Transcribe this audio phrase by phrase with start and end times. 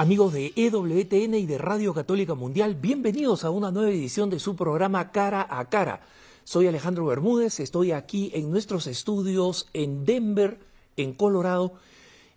[0.00, 4.56] Amigos de EWTN y de Radio Católica Mundial, bienvenidos a una nueva edición de su
[4.56, 6.00] programa Cara a Cara.
[6.42, 10.58] Soy Alejandro Bermúdez, estoy aquí en nuestros estudios en Denver,
[10.96, 11.74] en Colorado,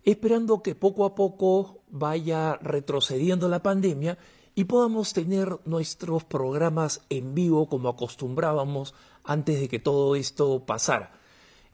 [0.04, 4.18] esperando que poco a poco vaya retrocediendo la pandemia
[4.54, 8.92] y podamos tener nuestros programas en vivo como acostumbrábamos
[9.24, 11.18] antes de que todo esto pasara.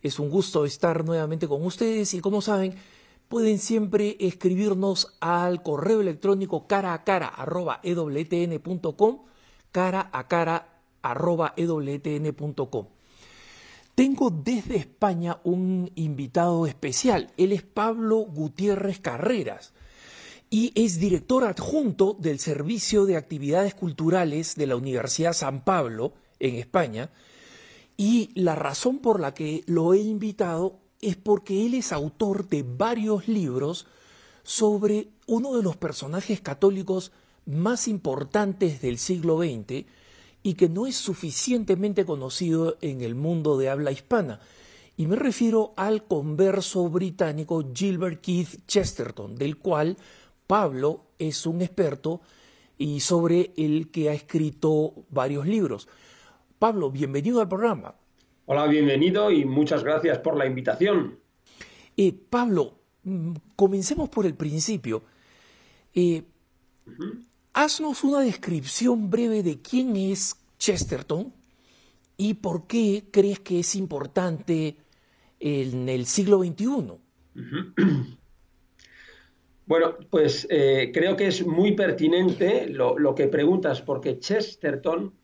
[0.02, 2.76] Es un gusto estar nuevamente con ustedes y como saben,
[3.30, 9.22] pueden siempre escribirnos al correo electrónico cara a cara arroba ewtn.com,
[9.70, 12.86] cara a cara arroba ewtn.com.
[13.94, 17.32] Tengo desde España un invitado especial.
[17.36, 19.74] Él es Pablo Gutiérrez Carreras
[20.50, 26.56] y es director adjunto del Servicio de Actividades Culturales de la Universidad San Pablo en
[26.56, 27.10] España.
[27.96, 32.62] Y la razón por la que lo he invitado es porque él es autor de
[32.62, 33.86] varios libros
[34.42, 37.12] sobre uno de los personajes católicos
[37.46, 39.86] más importantes del siglo XX
[40.42, 44.40] y que no es suficientemente conocido en el mundo de habla hispana.
[44.96, 49.96] Y me refiero al converso británico Gilbert Keith Chesterton, del cual
[50.46, 52.20] Pablo es un experto
[52.76, 55.88] y sobre el que ha escrito varios libros.
[56.58, 57.94] Pablo, bienvenido al programa.
[58.52, 61.20] Hola, bienvenido y muchas gracias por la invitación.
[61.96, 65.04] Eh, Pablo, mm, comencemos por el principio.
[65.94, 66.24] Eh,
[67.52, 71.32] haznos una descripción breve de quién es Chesterton
[72.16, 74.78] y por qué crees que es importante
[75.38, 76.66] en el siglo XXI.
[79.64, 85.14] Bueno, pues eh, creo que es muy pertinente lo, lo, que preguntas, porque Chesterton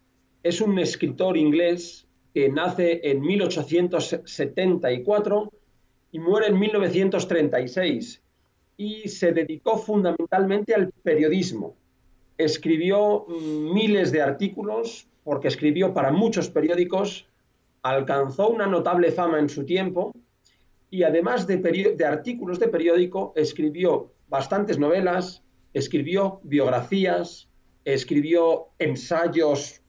[0.44, 2.05] es un escritor inglés
[2.36, 5.52] que nace en 1874
[6.12, 8.20] y muere en 1936
[8.76, 11.74] y se dedicó fundamentalmente al periodismo.
[12.36, 17.26] Escribió mm, miles de artículos porque escribió para muchos periódicos,
[17.80, 20.12] alcanzó una notable fama en su tiempo
[20.90, 25.42] y además de, de artículos de periódico escribió bastantes novelas,
[25.72, 27.48] escribió biografías,
[27.86, 29.80] escribió ensayos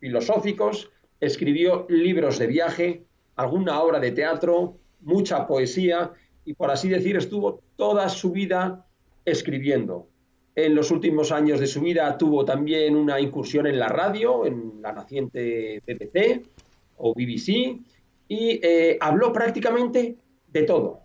[0.00, 3.04] filosóficos escribió libros de viaje,
[3.36, 6.12] alguna obra de teatro, mucha poesía
[6.44, 8.86] y, por así decir, estuvo toda su vida
[9.24, 10.08] escribiendo.
[10.54, 14.80] En los últimos años de su vida tuvo también una incursión en la radio, en
[14.80, 16.46] la naciente BBC
[16.96, 17.80] o BBC,
[18.28, 20.16] y eh, habló prácticamente
[20.48, 21.00] de todo.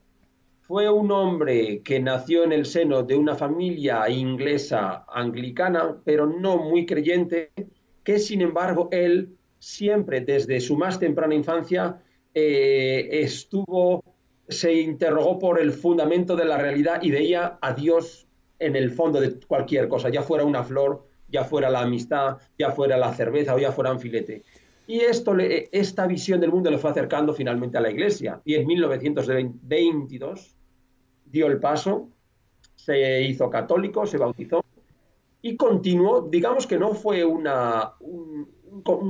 [0.62, 6.58] Fue un hombre que nació en el seno de una familia inglesa anglicana, pero no
[6.58, 7.52] muy creyente,
[8.04, 12.02] que sin embargo él siempre desde su más temprana infancia
[12.34, 14.04] eh, estuvo,
[14.48, 18.28] se interrogó por el fundamento de la realidad y veía a Dios
[18.58, 22.72] en el fondo de cualquier cosa, ya fuera una flor, ya fuera la amistad, ya
[22.72, 24.44] fuera la cerveza o ya fuera un filete.
[24.88, 28.42] Y esto esta visión del mundo le fue acercando finalmente a la iglesia.
[28.44, 30.56] Y en 1922
[31.26, 32.10] dio el paso,
[32.76, 34.66] se hizo católico, se bautizó
[35.42, 38.50] y continuó, digamos que no fue una, un,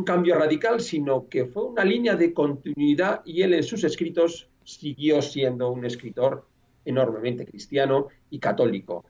[0.06, 5.22] cambio radical, sino que fue una línea de continuidad y él en sus escritos siguió
[5.22, 6.46] siendo un escritor
[6.86, 9.06] enormemente cristiano y católico.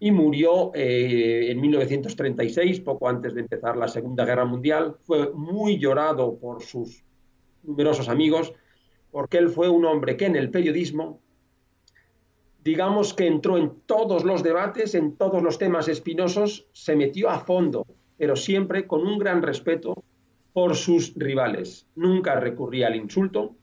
[0.00, 4.96] Y murió eh, en 1936, poco antes de empezar la Segunda Guerra Mundial.
[5.00, 7.04] Fue muy llorado por sus
[7.62, 8.52] numerosos amigos,
[9.10, 11.20] porque él fue un hombre que en el periodismo,
[12.62, 17.38] digamos que entró en todos los debates, en todos los temas espinosos, se metió a
[17.38, 17.86] fondo
[18.16, 20.02] pero siempre con un gran respeto
[20.52, 21.86] por sus rivales.
[21.96, 23.56] Nunca recurría al insulto,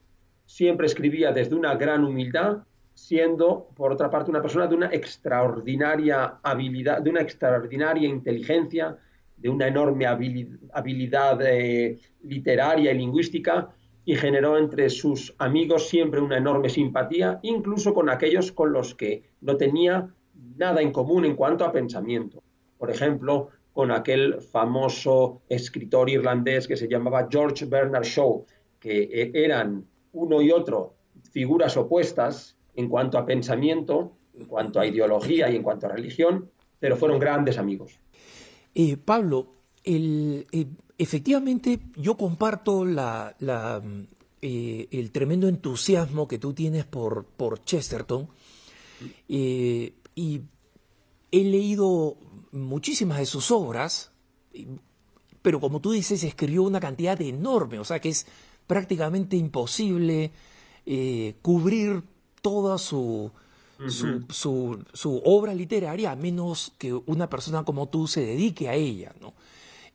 [0.44, 2.58] siempre escribía desde una gran humildad,
[2.94, 8.98] siendo, por otra parte, una persona de una extraordinaria habilidad, de una extraordinaria inteligencia,
[9.36, 13.70] de una enorme habilidad eh, literaria y lingüística,
[14.04, 19.22] y generó entre sus amigos siempre una enorme simpatía, incluso con aquellos con los que
[19.40, 20.08] no tenía
[20.56, 22.42] nada en común en cuanto a pensamiento.
[22.78, 28.44] Por ejemplo, con aquel famoso escritor irlandés que se llamaba George Bernard Shaw,
[28.78, 30.94] que eh, eran uno y otro
[31.30, 36.50] figuras opuestas en cuanto a pensamiento, en cuanto a ideología y en cuanto a religión,
[36.78, 37.98] pero fueron grandes amigos.
[38.74, 39.52] Eh, Pablo,
[39.84, 40.66] el, eh,
[40.98, 43.34] efectivamente yo comparto la,
[44.40, 48.28] el tremendo entusiasmo que tú tienes por, por Chesterton
[49.28, 49.92] y
[51.30, 52.16] he leído
[52.52, 54.10] muchísimas de sus obras,
[55.42, 58.26] pero como tú dices, escribió una cantidad enorme, o sea que es
[58.66, 60.30] prácticamente imposible
[60.86, 62.02] eh, cubrir
[62.40, 63.30] toda su,
[63.88, 69.14] su, su, obra literaria a menos que una persona como tú se dedique a ella.
[69.20, 69.34] ¿no?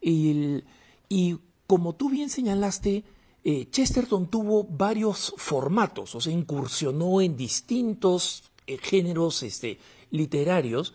[0.02, 3.04] y como tú bien señalaste,
[3.50, 9.80] eh, Chesterton tuvo varios formatos, o sea, incursionó en distintos eh, géneros este,
[10.12, 10.94] literarios.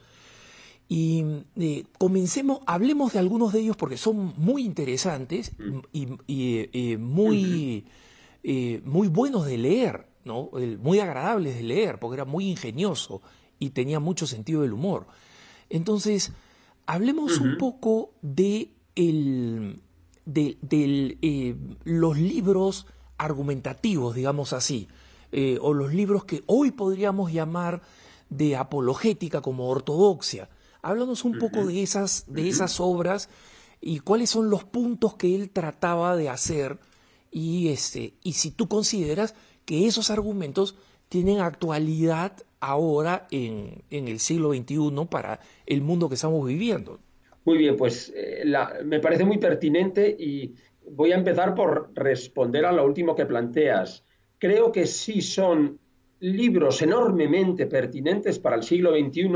[0.95, 1.25] Y
[1.57, 5.53] eh, comencemos, hablemos de algunos de ellos porque son muy interesantes
[5.91, 7.87] y, muy,
[8.85, 10.51] muy buenos de leer, ¿no?
[10.83, 13.23] muy agradables de leer, porque era muy ingenioso
[13.59, 15.07] y tenía mucho sentido del humor.
[15.71, 16.33] Entonces,
[16.85, 19.81] hablemos un poco de el,
[20.27, 20.59] de,
[21.23, 22.87] eh, los libros
[23.17, 24.89] argumentativos, digamos así,
[25.31, 27.81] eh, o los libros que hoy podríamos llamar
[28.29, 30.51] de apologética como ortodoxia.
[30.83, 33.29] Háblanos un poco de esas, de esas obras
[33.81, 36.79] y cuáles son los puntos que él trataba de hacer
[37.31, 39.35] y, este, y si tú consideras
[39.65, 40.77] que esos argumentos
[41.09, 47.01] tienen actualidad ahora en, en el siglo XXI para el mundo que estamos viviendo.
[47.45, 48.45] Muy bien, pues eh,
[48.85, 50.55] me parece muy pertinente y
[50.91, 54.05] voy a empezar por responder a lo último que planteas.
[54.39, 55.79] Creo que sí son
[56.21, 59.29] libros enormemente pertinentes para el siglo XXI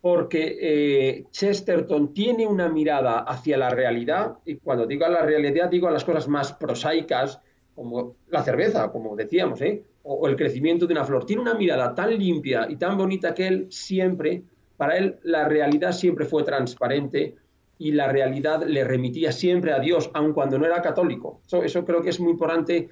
[0.00, 5.68] porque eh, Chesterton tiene una mirada hacia la realidad y cuando digo a la realidad
[5.68, 7.40] digo a las cosas más prosaicas
[7.74, 9.84] como la cerveza, como decíamos, ¿eh?
[10.02, 11.26] o el crecimiento de una flor.
[11.26, 14.44] Tiene una mirada tan limpia y tan bonita que él siempre
[14.78, 17.34] para él la realidad siempre fue transparente
[17.78, 21.42] y la realidad le remitía siempre a Dios, aun cuando no era católico.
[21.62, 22.88] Eso, creo que es muy importante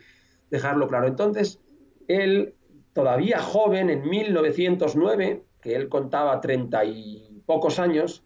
[0.50, 1.06] dejarlo claro.
[1.06, 1.60] Entonces,
[2.08, 2.54] él,
[2.92, 8.22] todavía joven, en 1909, que él contaba treinta y pocos años,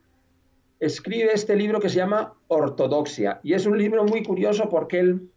[0.78, 3.40] escribe este libro que se llama Ortodoxia.
[3.42, 5.30] Y es un libro muy curioso porque él,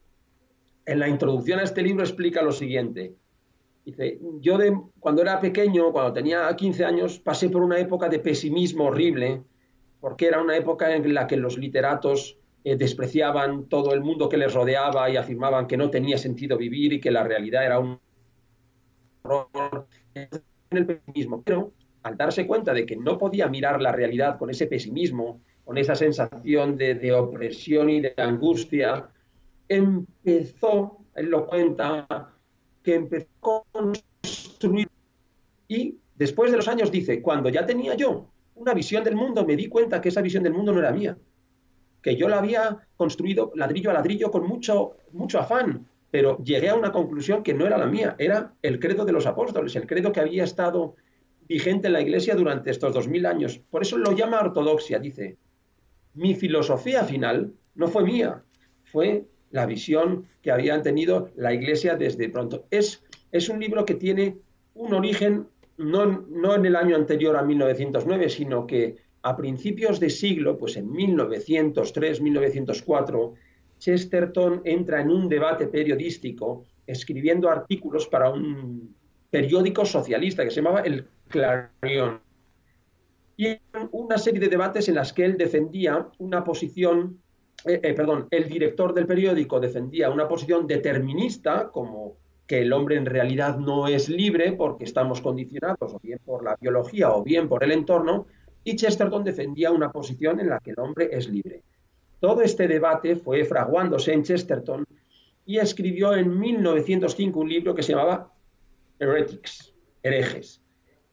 [0.86, 3.16] en la introducción a este libro, explica lo siguiente.
[3.86, 4.58] Dice, yo
[5.00, 9.42] cuando era pequeño, cuando tenía 15 años, pasé por una época de pesimismo horrible,
[10.02, 14.36] porque era una época en la que los literatos eh, despreciaban todo el mundo que
[14.36, 17.98] les rodeaba y afirmaban que no tenía sentido vivir y que la realidad era un
[19.24, 20.28] horror en
[20.72, 21.42] el pesimismo.
[21.44, 21.72] Pero
[22.04, 25.96] al darse cuenta de que no podía mirar la realidad con ese pesimismo, con esa
[25.96, 29.10] sensación de, opresión y de angustia,
[29.68, 32.30] empezó, él lo cuenta,
[32.84, 33.28] que empezó
[33.58, 34.90] a construir.
[35.68, 39.56] Y después de los años dice, cuando ya tenía yo una visión del mundo, me
[39.56, 41.18] di cuenta que esa visión del mundo no era mía,
[42.02, 46.76] que yo la había construido ladrillo a ladrillo con mucho, mucho afán, pero llegué a
[46.76, 50.12] una conclusión que no era la mía, era el credo de los apóstoles, el credo
[50.12, 50.96] que había estado
[51.48, 53.60] vigente en la iglesia durante estos dos mil años.
[53.70, 55.38] Por eso lo llama ortodoxia, dice,
[56.14, 58.44] mi filosofía final no fue mía,
[58.84, 62.66] fue la visión que habían tenido la Iglesia desde pronto.
[62.72, 64.38] Es, es un libro que tiene
[64.74, 65.48] un origen
[65.78, 70.76] no, no en el año anterior a 1909, sino que a principios de siglo, pues
[70.76, 73.34] en 1903, 1904,
[73.80, 78.96] Chesterton entra en un debate periodístico escribiendo artículos para un
[79.30, 82.22] periódico socialista que se llamaba El Clarion.
[83.36, 83.58] Y
[83.92, 87.20] una serie de debates en las que él defendía una posición
[87.66, 92.98] eh, eh, perdón, el director del periódico defendía una posición determinista, como que el hombre
[92.98, 97.48] en realidad no es libre porque estamos condicionados o bien por la biología o bien
[97.48, 98.28] por el entorno,
[98.66, 101.64] y Chesterton defendía una posición en la que el hombre es libre.
[102.20, 104.86] Todo este debate fue fraguándose en Chesterton
[105.46, 108.32] y escribió en 1905 un libro que se llamaba
[109.00, 110.63] Heretics, herejes.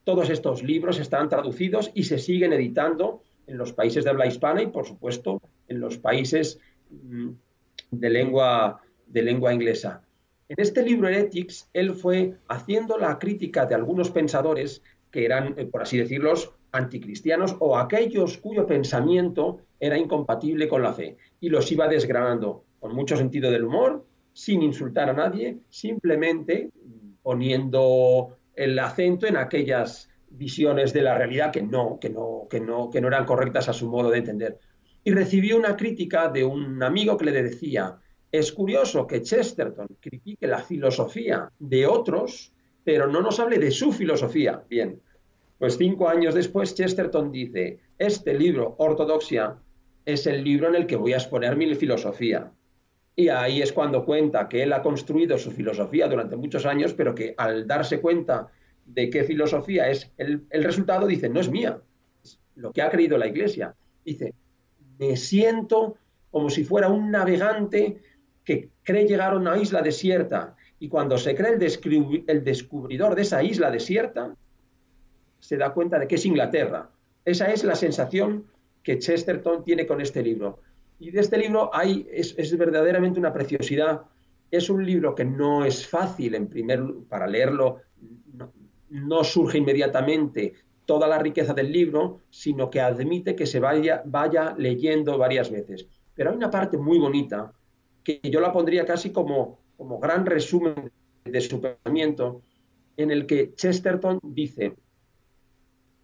[0.04, 4.62] Todos estos libros están traducidos y se siguen editando en los países de habla hispana
[4.62, 6.58] y, por supuesto, en los países
[6.90, 7.30] mm,
[7.90, 10.02] de lengua, de lengua inglesa.
[10.48, 15.64] En este libro Heretics, él fue haciendo la crítica de algunos pensadores que eran, eh,
[15.64, 16.34] por así decirlo,
[16.72, 21.16] anticristianos o aquellos cuyo pensamiento era incompatible con la fe.
[21.40, 26.70] Y los iba desgranando con mucho sentido del humor, sin insultar a nadie, simplemente
[27.22, 32.90] poniendo el acento en aquellas visiones de la realidad que no, que no, que no,
[32.90, 34.58] que no eran correctas a su modo de entender.
[35.02, 37.96] Y recibió una crítica de un amigo que le decía,
[38.30, 42.52] es curioso que Chesterton critique la filosofía de otros,
[42.84, 44.62] pero no nos hable de su filosofía.
[44.68, 45.00] Bien,
[45.58, 49.56] pues cinco años después Chesterton dice, este libro, Ortodoxia,
[50.04, 52.52] es el libro en el que voy a exponer mi filosofía.
[53.20, 57.14] Y ahí es cuando cuenta que él ha construido su filosofía durante muchos años, pero
[57.14, 58.48] que al darse cuenta
[58.86, 61.82] de qué filosofía es el, resultado, dice, no es mía,
[62.24, 63.74] es lo que ha creído la Iglesia.
[64.06, 64.32] Dice,
[64.98, 65.98] me siento
[66.30, 68.00] como si fuera un navegante
[68.42, 73.22] que cree llegar a una isla desierta y cuando se cree el, el descubridor de
[73.22, 74.34] esa isla desierta,
[75.40, 76.88] se da cuenta de que es Inglaterra.
[77.26, 78.46] Esa es la sensación
[78.82, 80.60] que Chesterton tiene con este libro.
[81.00, 84.02] Y de este libro hay, es, verdaderamente una preciosidad.
[84.50, 87.78] Es un libro que no es fácil en primer, para leerlo,
[88.90, 90.52] no, surge inmediatamente
[90.84, 95.88] toda la riqueza del libro, sino que admite que se vaya, vaya leyendo varias veces.
[96.14, 97.50] Pero hay una parte muy bonita
[98.04, 100.92] que yo la pondría casi como, como gran resumen
[101.24, 102.42] de su pensamiento,
[102.98, 104.74] en el que Chesterton dice,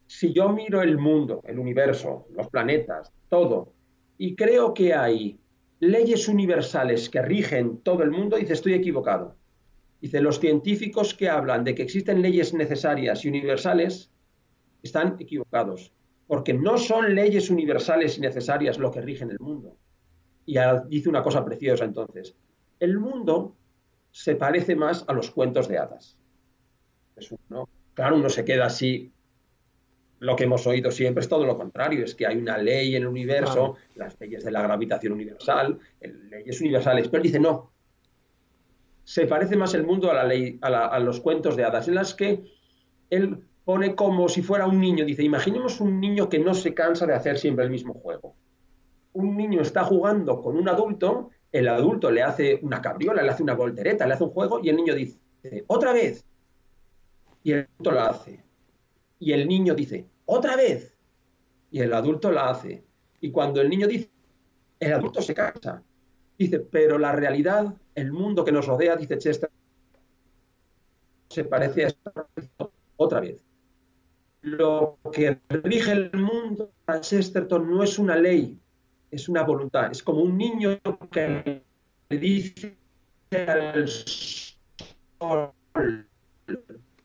[0.07, 3.76] si yo miro el mundo, el universo, los planetas, todo,
[4.19, 5.39] y creo que hay
[5.81, 9.37] leyes universales que rigen todo el mundo, dice, estoy equivocado.
[10.01, 14.11] Dice, los científicos que hablan de que existen leyes necesarias y universales
[14.83, 15.93] están equivocados,
[16.27, 19.77] porque no son leyes universales y necesarias lo que rigen el mundo.
[20.45, 20.57] Y
[20.89, 22.37] dice una cosa preciosa entonces,
[22.79, 23.57] el mundo
[24.13, 26.19] se parece más a los cuentos de hadas.
[27.95, 29.13] Claro, uno se queda así
[30.19, 33.03] lo que hemos oído siempre es todo lo contrario, es que hay una ley en
[33.03, 37.73] el universo, las leyes de la gravitación universal, leyes universales, pero él dice no.
[39.05, 42.15] Se parece más el mundo a la ley, a, los cuentos de hadas, en las
[42.15, 42.43] que
[43.11, 45.05] él pone como si fuera un niño.
[45.05, 48.35] Dice, imaginemos un niño que no se cansa de hacer siempre el mismo juego.
[49.13, 53.45] Un niño está jugando con un adulto, el adulto le hace una cabriola, le hace
[53.45, 55.21] una voltereta, le hace un juego y el niño dice,
[55.69, 56.25] otra vez.
[57.45, 58.46] Y el adulto la hace
[59.19, 60.97] y el niño dice, otra vez.
[61.71, 62.85] Y el adulto la hace.
[63.21, 64.11] Y cuando el niño dice,
[64.79, 65.83] el adulto se cansa.
[66.39, 69.51] Dice, pero la realidad, el mundo que nos rodea, dice Chester,
[71.29, 71.95] se parece a
[72.97, 73.45] otra vez.
[74.43, 78.61] Lo que rige el mundo a Chesterton no es una ley,
[79.11, 79.91] es una voluntad.
[79.91, 80.79] Es como un niño
[81.11, 81.63] que
[82.09, 82.77] le dice
[83.31, 85.53] al sol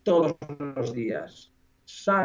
[0.04, 0.36] todos
[0.76, 1.52] los días,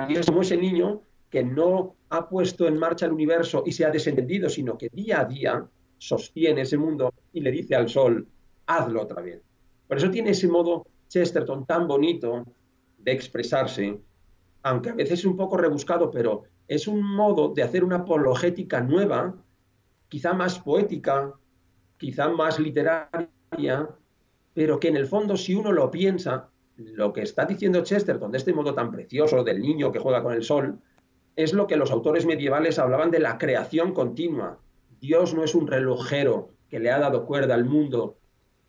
[0.09, 3.85] y es como ese niño que no ha puesto en marcha el universo y se
[3.85, 5.67] ha desentendido, sino que día a día
[5.99, 8.27] sostiene ese mundo y le dice al sol,
[8.67, 9.43] hazlo otra vez.
[9.89, 12.45] Por eso tiene ese modo Chesterton tan bonito
[12.99, 13.99] de expresarse,
[14.63, 18.81] aunque a veces es un poco rebuscado, pero es un modo de hacer una apologética
[18.81, 19.35] nueva,
[20.09, 21.33] quizá más poética,
[21.99, 23.89] quizá más literaria,
[24.55, 28.39] pero que en el fondo si uno lo piensa, lo que está diciendo Chesterton de
[28.39, 30.79] este modo tan precioso del niño que juega con el sol
[31.35, 34.59] es lo que los autores medievales hablaban de la creación continua.
[35.01, 38.17] Dios no es un relojero que le ha dado cuerda al mundo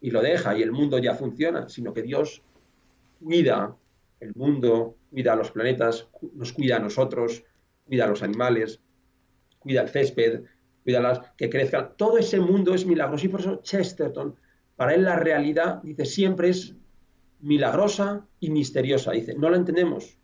[0.01, 2.43] y lo deja y el mundo ya funciona, sino que Dios
[3.23, 3.75] cuida
[4.19, 7.43] el mundo, cuida a los planetas, nos cuida a nosotros,
[7.85, 8.81] cuida a los animales,
[9.59, 10.43] cuida el césped,
[10.83, 11.93] cuida a las que crezcan.
[11.95, 14.35] Todo ese mundo es milagroso y por eso Chesterton,
[14.75, 16.75] para él la realidad, dice, siempre es
[17.39, 19.11] milagrosa y misteriosa.
[19.11, 20.17] Dice, no la entendemos.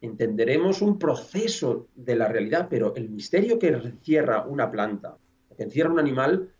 [0.00, 5.16] Entenderemos un proceso de la realidad, pero el misterio que encierra una planta,
[5.56, 6.50] que encierra un animal,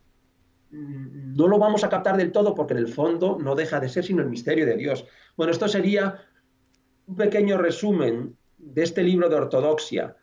[0.71, 3.89] mm, no lo vamos a captar del todo porque en el fondo no deja de
[3.89, 5.07] ser sino el misterio de Dios.
[5.37, 6.21] Bueno, esto sería
[7.07, 10.17] un pequeño resumen de este libro de ortodoxia.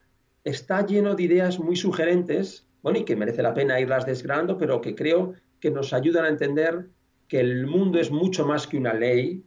[0.44, 4.80] Está lleno de ideas muy sugerentes, bueno, y que merece la pena irlas desgranando, pero
[4.80, 6.88] que creo que nos ayudan a entender
[7.28, 9.44] que el mundo es mucho más que una ley,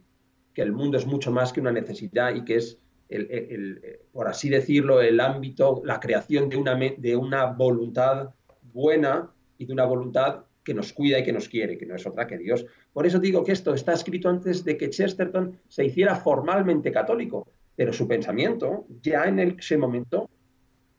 [0.53, 2.79] que el mundo es mucho más que una necesidad y que es,
[3.09, 8.29] el, por así decirlo, el ámbito, la creación de una, de una voluntad
[8.61, 12.05] buena y de una voluntad que nos cuida y que nos quiere, que no es
[12.05, 12.65] otra que Dios.
[12.93, 17.47] Por eso digo que esto está escrito antes de que Chesterton se hiciera formalmente católico,
[17.75, 20.29] pero su pensamiento ya en ese momento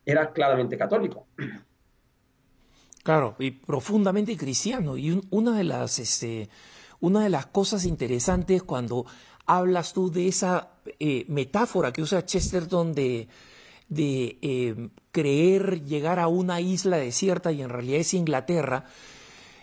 [0.05, 1.27] era claramente católico.
[3.03, 4.97] Claro, y profundamente cristiano.
[4.97, 6.49] Y una de las, este,
[6.99, 9.05] una de las cosas interesantes cuando
[9.45, 13.27] hablas tú de esa eh, metáfora que usa Chesterton de,
[13.89, 18.85] de eh, creer llegar a una isla desierta y en realidad es Inglaterra,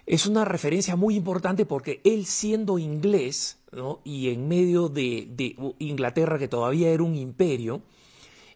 [0.06, 3.58] es una referencia muy importante porque él siendo inglés
[4.04, 7.82] y en medio de, Inglaterra que todavía era un imperio,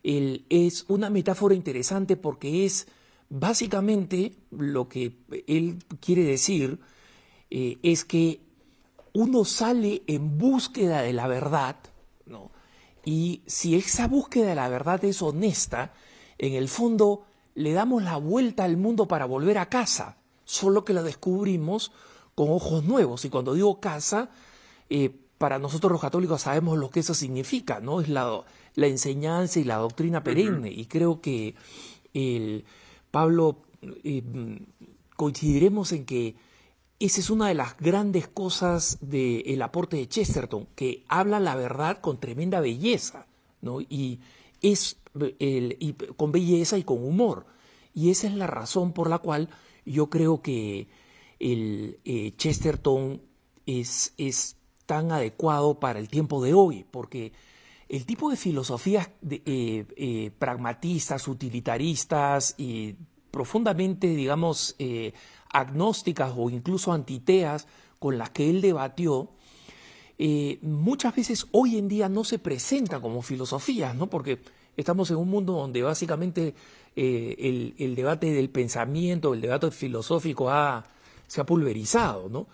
[0.02, 2.86] es una metáfora interesante porque es
[3.28, 5.16] básicamente lo que
[5.46, 6.78] él quiere decir
[7.50, 8.40] eh, es que
[9.16, 11.76] uno sale en búsqueda de la verdad,
[12.26, 12.50] ¿no?
[13.02, 15.94] Y si esa búsqueda de la verdad es honesta,
[16.36, 20.92] en el fondo le damos la vuelta al mundo para volver a casa, solo que
[20.92, 21.92] la descubrimos
[22.34, 23.24] con ojos nuevos.
[23.24, 24.28] Y cuando digo casa,
[24.90, 28.02] eh, para nosotros los católicos sabemos lo que eso significa, ¿no?
[28.02, 28.44] Es la,
[28.74, 30.70] la enseñanza y la doctrina perenne.
[30.70, 31.54] Y creo que
[32.12, 32.66] el
[33.10, 33.62] Pablo
[34.04, 34.22] eh,
[35.16, 36.36] coincidiremos en que
[36.98, 42.00] esa es una de las grandes cosas del aporte de Chesterton, que habla la verdad
[42.00, 43.26] con tremenda belleza,
[43.60, 43.80] ¿no?
[43.80, 44.20] Y
[44.62, 44.98] es
[46.16, 47.46] con belleza y con humor.
[47.94, 49.48] Y esa es la razón por la cual
[49.84, 50.88] yo creo que
[51.38, 53.20] el eh, Chesterton
[53.66, 57.32] es, es, tan adecuado para el tiempo de hoy, porque
[57.88, 62.94] el tipo de filosofías eh, eh, pragmatistas, utilitaristas y
[63.32, 64.76] profundamente, digamos,
[65.52, 67.66] agnósticas o incluso antiteas
[67.98, 69.30] con las que él debatió,
[70.62, 74.08] muchas veces hoy en día no se presentan como filosofías, ¿no?
[74.08, 74.40] Porque
[74.76, 76.54] estamos en un mundo donde básicamente
[76.94, 80.84] el, el, debate del pensamiento, el debate filosófico ha,
[81.26, 82.46] se ha pulverizado, ¿no?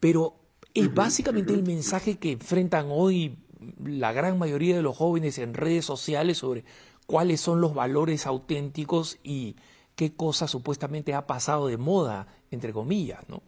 [0.00, 0.34] Pero
[0.74, 3.36] es básicamente el mensaje que enfrentan hoy
[3.82, 6.64] la gran mayoría de los jóvenes en redes sociales sobre
[7.06, 9.56] cuáles son los valores auténticos y
[9.94, 13.42] qué cosa supuestamente ha pasado de moda, entre comillas, ¿no?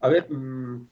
[0.00, 0.88] A ver, mm,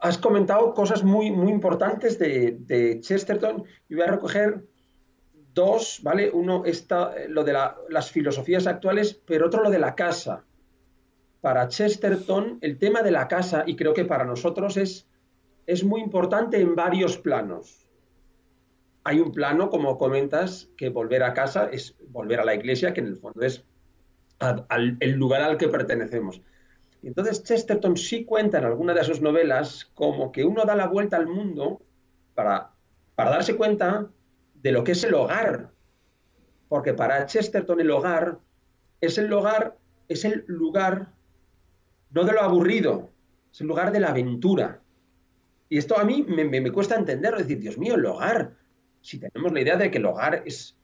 [0.00, 4.64] has comentado cosas muy, muy importantes de, de, Chesterton y voy a recoger
[5.54, 6.30] dos, ¿vale?
[6.30, 7.56] Uno está lo de
[7.88, 10.44] las filosofías actuales, pero otro lo de la casa
[11.42, 15.06] para Chesterton el tema de la casa, y creo que para nosotros es,
[15.66, 17.86] es muy importante en varios planos.
[19.04, 23.00] Hay un plano, como comentas, que volver a casa es volver a la iglesia, que
[23.00, 23.64] en el fondo es
[25.00, 26.40] el lugar al que pertenecemos.
[27.02, 31.16] Entonces Chesterton sí cuenta en alguna de sus novelas como que uno da la vuelta
[31.16, 31.82] al mundo
[32.34, 32.70] para,
[33.16, 34.08] para darse cuenta
[34.54, 35.70] de lo que es el hogar.
[36.68, 38.38] Porque para Chesterton el hogar
[39.00, 39.76] es el hogar,
[40.08, 41.12] es el lugar
[42.12, 43.10] no de lo aburrido,
[43.52, 44.80] es el lugar de la aventura.
[45.68, 48.54] Y esto a mí me, cuesta entender, decir, Dios mío, el hogar,
[49.02, 50.76] si tenemos la idea de que el hogar es,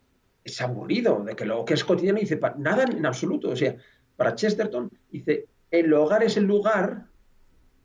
[0.44, 3.50] es aburrido, de que lo que es cotidiano, dice, nada en absoluto.
[3.50, 3.76] O sea,
[4.16, 7.06] para Chesterton, dice, el hogar es el lugar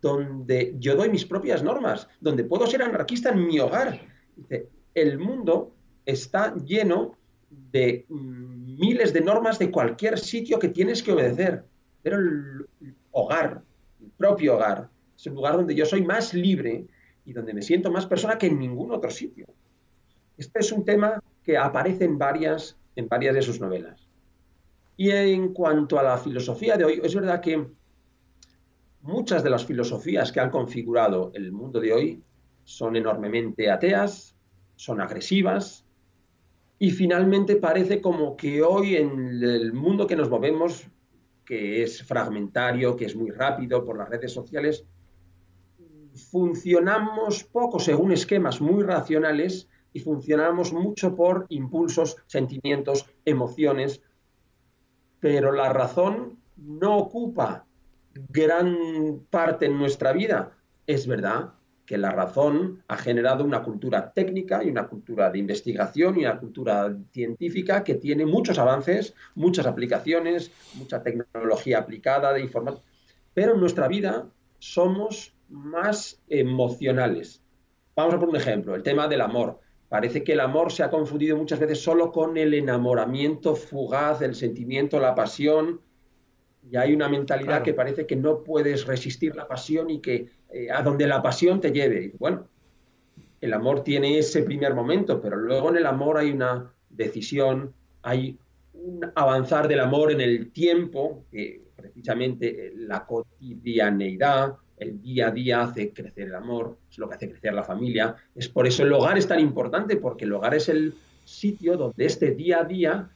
[0.01, 4.01] donde yo doy mis propias normas, donde puedo ser anarquista en mi hogar.
[4.35, 5.73] Dice, el mundo
[6.05, 7.15] está lleno
[7.49, 11.63] de mm, miles de normas de cualquier sitio que tienes que obedecer.
[12.01, 12.67] Pero el,
[13.11, 13.61] hogar,
[13.99, 14.89] mi propio hogar.
[15.15, 16.85] Es el lugar donde yo soy más libre
[17.25, 19.47] y donde me siento más persona que en ningún otro sitio.
[20.37, 24.07] Este es un tema que aparece en varias, en varias de sus novelas.
[24.97, 27.65] Y en cuanto a la filosofía de hoy, es verdad que
[29.01, 32.23] muchas de las filosofías que han configurado el mundo de hoy
[32.63, 34.35] son enormemente ateas,
[34.75, 35.85] son agresivas,
[36.79, 40.87] y finalmente parece como que hoy en el mundo que nos movemos
[41.45, 44.85] que es fragmentario, que es muy rápido por las redes sociales,
[46.31, 54.01] funcionamos poco según esquemas muy racionales y funcionamos mucho por impulsos, sentimientos, emociones,
[55.19, 57.65] pero la razón no ocupa
[58.29, 60.51] gran parte en nuestra vida.
[60.85, 61.53] Es verdad,
[61.85, 66.39] que la razón ha generado una cultura técnica y una cultura de investigación y una
[66.39, 72.83] cultura científica que tiene muchos avances, muchas aplicaciones, mucha tecnología aplicada de información.
[73.33, 74.27] Pero en nuestra vida
[74.59, 77.41] somos más emocionales.
[77.95, 79.59] Vamos a poner un ejemplo, el tema del amor.
[79.93, 84.33] Parece que el amor se ha confundido muchas veces solo con el enamoramiento fugaz, el
[84.33, 85.81] sentimiento, la pasión,
[86.67, 90.71] y hay una mentalidad que parece que no puedes resistir la pasión y que eh,
[90.71, 92.11] a donde la pasión te lleve.
[92.17, 92.47] Bueno,
[93.39, 98.39] el amor tiene ese primer momento, pero luego en el amor hay una decisión, hay
[98.73, 105.31] un avanzar del amor en el tiempo, que precisamente eh, la cotidianeidad, el día a
[105.31, 108.15] día hace crecer el amor, es lo que hace crecer la familia.
[108.35, 112.05] Es por eso el hogar es tan importante, porque el hogar es el sitio donde
[112.05, 113.09] este día a día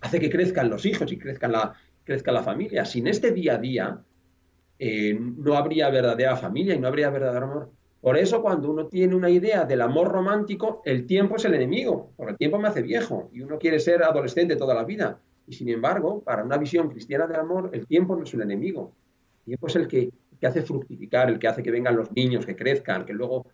[0.00, 2.84] hace que crezcan los hijos y crezcan la, crezca la familia.
[2.84, 4.00] Sin este día a día,
[4.78, 7.70] eh, no habría verdadera familia y no habría verdadero amor.
[8.00, 12.10] Por eso cuando uno tiene una idea del amor romántico, el tiempo es el enemigo,
[12.16, 15.20] porque el tiempo me hace viejo y uno quiere ser adolescente toda la vida.
[15.46, 18.92] Y sin embargo, para una visión cristiana del amor, el tiempo no es un enemigo.
[19.40, 20.10] El tiempo es el que,
[20.46, 23.46] hace fructificar, el que hace que vengan los niños, que crezcan, que luego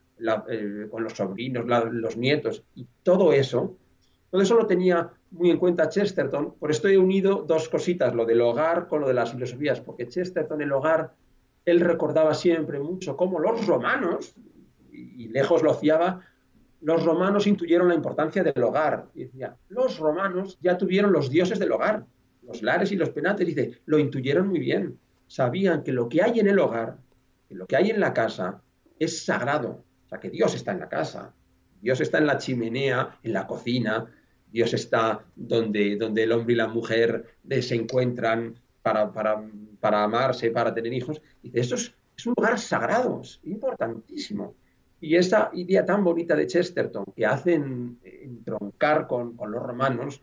[0.51, 3.77] eh, con los sobrinos, los nietos, y todo eso,
[4.31, 6.55] todo eso lo tenía muy en cuenta Chesterton.
[6.59, 10.09] Por esto he unido dos cositas, lo del hogar con lo de las filosofías, porque
[10.09, 11.15] Chesterton, el hogar,
[11.65, 14.35] él recordaba siempre mucho cómo los romanos,
[14.91, 16.21] y lejos lo fiaba,
[16.81, 19.07] los romanos intuyeron la importancia del hogar.
[19.15, 22.05] Y decía, los romanos ya tuvieron los dioses del hogar,
[22.43, 23.47] los lares y los penates.
[23.47, 24.99] Dice, lo intuyeron muy bien.
[25.29, 26.99] Sabían que lo que hay en el hogar,
[27.49, 28.61] que lo que hay en la casa,
[28.99, 29.85] es sagrado.
[30.07, 31.33] O sea, que Dios está en la casa.
[31.81, 34.11] Dios está en la chimenea, en la cocina,
[34.51, 37.25] Dios está donde, donde el hombre y la mujer
[37.61, 41.21] se encuentran para, para, amarse, para tener hijos.
[41.43, 41.95] Dice, esto es,
[42.27, 44.55] un lugar sagrado, es importantísimo.
[45.01, 50.21] Y esa idea tan bonita de Chesterton que hacen entroncar con, con los romanos,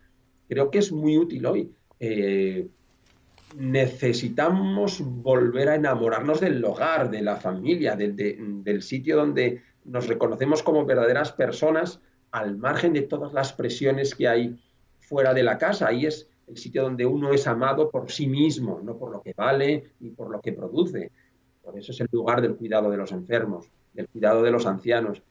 [0.48, 1.72] creo que es muy útil hoy.
[1.98, 2.68] Eh,
[3.54, 10.84] necesitamos volver a enamorarnos del hogar, de la familia, del sitio donde nos reconocemos como
[10.84, 12.00] verdaderas personas
[12.32, 14.58] al margen de todas las presiones que hay
[14.98, 15.88] fuera de la casa.
[15.88, 19.32] Ahí es el sitio donde uno es amado por sí mismo, no por lo que
[19.36, 21.12] vale ni por lo que produce.
[21.62, 25.22] Por eso es el lugar del cuidado de los enfermos, del cuidado de los ancianos.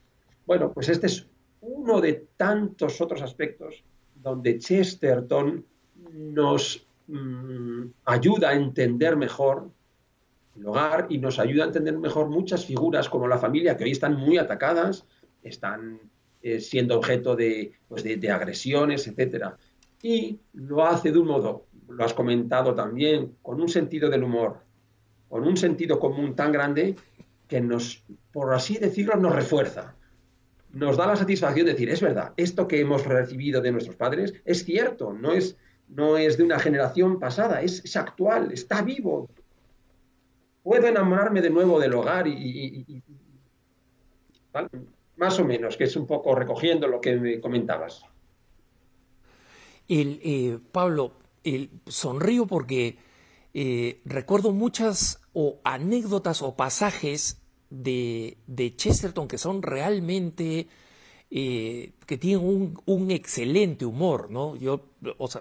[0.45, 1.27] Bueno, pues este es
[1.61, 3.83] uno de tantos otros aspectos
[4.15, 5.65] donde Chesterton
[6.13, 9.69] nos mm, ayuda a entender mejor
[10.55, 13.91] el hogar y nos ayuda a entender mejor muchas figuras como la familia que hoy
[13.91, 15.05] están muy atacadas,
[15.43, 15.99] están
[16.41, 19.55] eh, siendo objeto de, pues de, agresiones, etc.
[20.01, 24.59] Y lo hace de un modo, lo has comentado también, con un sentido del humor,
[25.27, 26.95] con un sentido común tan grande
[27.47, 29.95] que nos, por así decirlo, nos refuerza.
[30.71, 34.33] Nos da la satisfacción de decir, es verdad, esto que hemos recibido de nuestros padres
[34.45, 35.57] es cierto, no es,
[35.87, 39.29] no es de una generación pasada, es actual, está vivo,
[40.65, 43.03] puedo enamorarme de nuevo del hogar y,
[45.15, 48.03] más o menos, que es un poco recogiendo lo que me comentabas.
[49.87, 52.97] El, eh, Pablo, el, sonrío porque
[53.53, 58.37] eh, recuerdo muchas o anécdotas o pasajes de,
[58.75, 60.67] Chesterton que son realmente
[61.31, 64.55] eh, que tienen un, un, excelente humor, ¿no?
[64.55, 64.85] Yo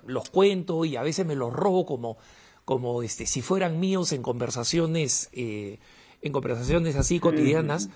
[0.06, 2.18] los cuento y a veces me los robo como
[2.64, 5.78] como este, si fueran míos en conversaciones, eh,
[6.22, 7.90] en conversaciones así cotidianas,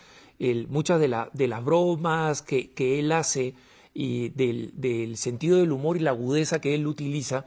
[0.69, 3.55] muchas de, la, de las bromas que, él hace
[3.95, 7.47] y del, sentido del humor y la agudeza que él utiliza.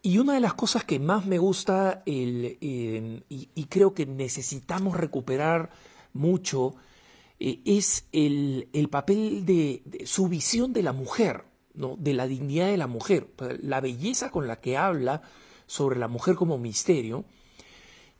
[0.00, 2.56] Y una de las cosas que más me gusta el,
[3.28, 5.70] y, creo que necesitamos recuperar
[6.14, 6.74] mucho
[7.44, 11.96] eh, es el, papel de, de, su visión de la mujer, ¿no?
[11.98, 15.22] de la dignidad de la mujer, la belleza con la que habla
[15.66, 17.24] sobre la mujer como misterio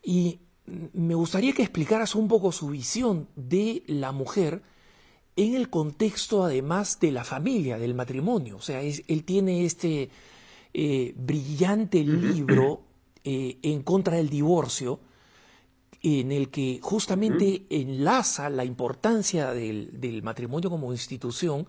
[0.03, 4.63] y me gustaría que explicaras un poco su visión de la mujer
[5.37, 8.57] en el contexto además de la familia, del matrimonio.
[8.57, 10.11] O sea, él tiene este
[10.75, 12.83] eh, brillante libro
[13.23, 14.99] eh, en contra del divorcio,
[16.03, 21.67] en el que justamente enlaza la importancia del, matrimonio como institución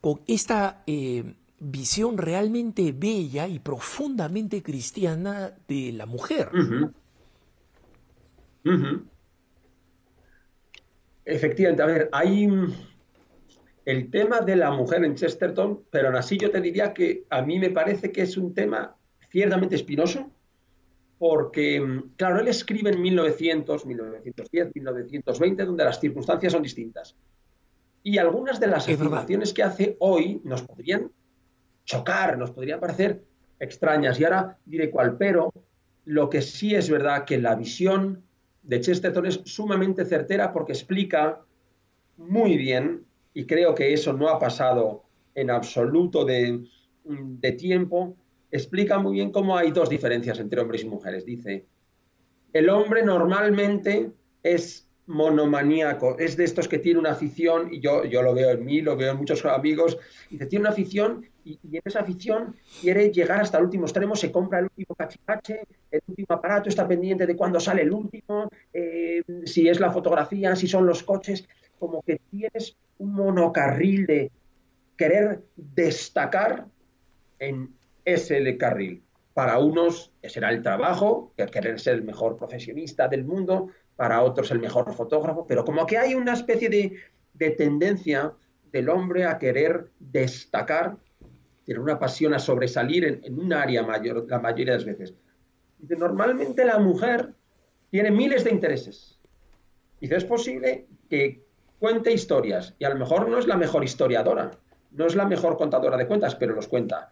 [0.00, 6.50] con esta eh, visión realmente bella y profundamente cristiana de la mujer.
[11.24, 12.48] Efectivamente, a ver, hay
[13.84, 17.42] el tema de la mujer en Chesterton, pero aún así yo te diría que a
[17.42, 18.96] mí me parece que es un tema
[19.30, 20.30] ciertamente espinoso,
[21.26, 27.16] porque, claro, él escribe en 1900, 1910, 1920, donde las circunstancias son distintas.
[28.02, 31.10] Y algunas de las afirmaciones que hace hoy nos podrían
[31.86, 33.24] chocar, nos podría parecer
[33.58, 34.20] extrañas.
[34.20, 35.50] Y ahora diré cuál, pero
[36.04, 38.22] lo que sí es verdad que la visión
[38.62, 41.40] de Chesterton es sumamente certera porque explica
[42.18, 46.66] muy bien, y creo que eso no ha pasado en absoluto de,
[47.02, 48.14] de tiempo,
[48.54, 51.24] explica muy bien cómo hay dos diferencias entre hombres y mujeres.
[51.26, 51.66] Dice,
[52.52, 54.12] el hombre normalmente
[54.44, 58.64] es monomaníaco, es de estos que tiene una afición, y yo, yo lo veo en
[58.64, 59.98] mí, lo veo en muchos amigos,
[60.30, 64.30] y tiene una afición y, en esa afición quiere llegar hasta el último extremo, se
[64.30, 69.20] compra el último cachivache, el último aparato, está pendiente de cuándo sale el último, eh,
[69.44, 71.46] si es la fotografía, si son los coches,
[71.80, 74.30] como que tienes un monocarril de
[74.96, 76.66] querer destacar
[77.40, 79.02] en ese carril.
[79.32, 84.60] Para unos será el trabajo, querer ser el mejor profesionista del mundo, para otros el
[84.60, 86.96] mejor fotógrafo, pero como que hay una especie de,
[87.34, 88.32] de tendencia
[88.72, 90.96] del hombre a querer destacar
[91.64, 95.14] tiene una pasión a sobresalir en, un área mayor, la mayoría de las veces.
[95.78, 97.32] Dice, normalmente la mujer
[97.90, 99.18] tiene miles de intereses.
[100.00, 101.42] Dice, es posible que
[101.78, 104.50] cuente historias y a lo mejor no es la mejor historiadora,
[104.92, 107.10] no es la mejor contadora de cuentas, pero los cuenta.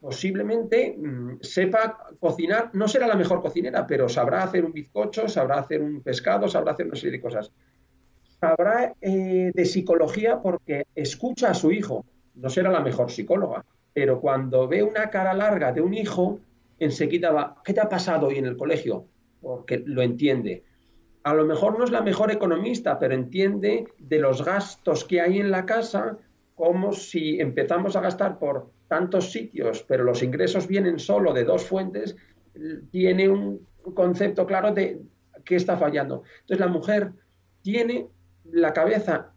[0.00, 5.58] Posiblemente mm, sepa cocinar, no será la mejor cocinera, pero sabrá hacer un bizcocho, sabrá
[5.58, 7.52] hacer un pescado, sabrá hacer una serie de cosas.
[8.40, 14.20] Sabrá eh, de psicología porque escucha a su hijo, no será la mejor psicóloga, pero
[14.20, 16.40] cuando ve una cara larga de un hijo,
[16.78, 19.04] enseguida va, ¿qué te ha pasado hoy en el colegio?
[19.42, 20.64] Porque lo entiende.
[21.24, 25.38] A lo mejor no es la mejor economista, pero entiende de los gastos que hay
[25.38, 26.16] en la casa,
[26.54, 31.64] como si empezamos a gastar por tantos sitios, pero los ingresos vienen solo de dos
[31.64, 32.16] fuentes,
[32.90, 35.00] tiene un concepto claro de
[35.44, 36.24] qué está fallando.
[36.40, 37.12] Entonces la mujer
[37.62, 38.08] tiene
[38.50, 39.32] la cabeza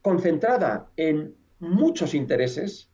[0.00, 2.88] concentrada en muchos intereses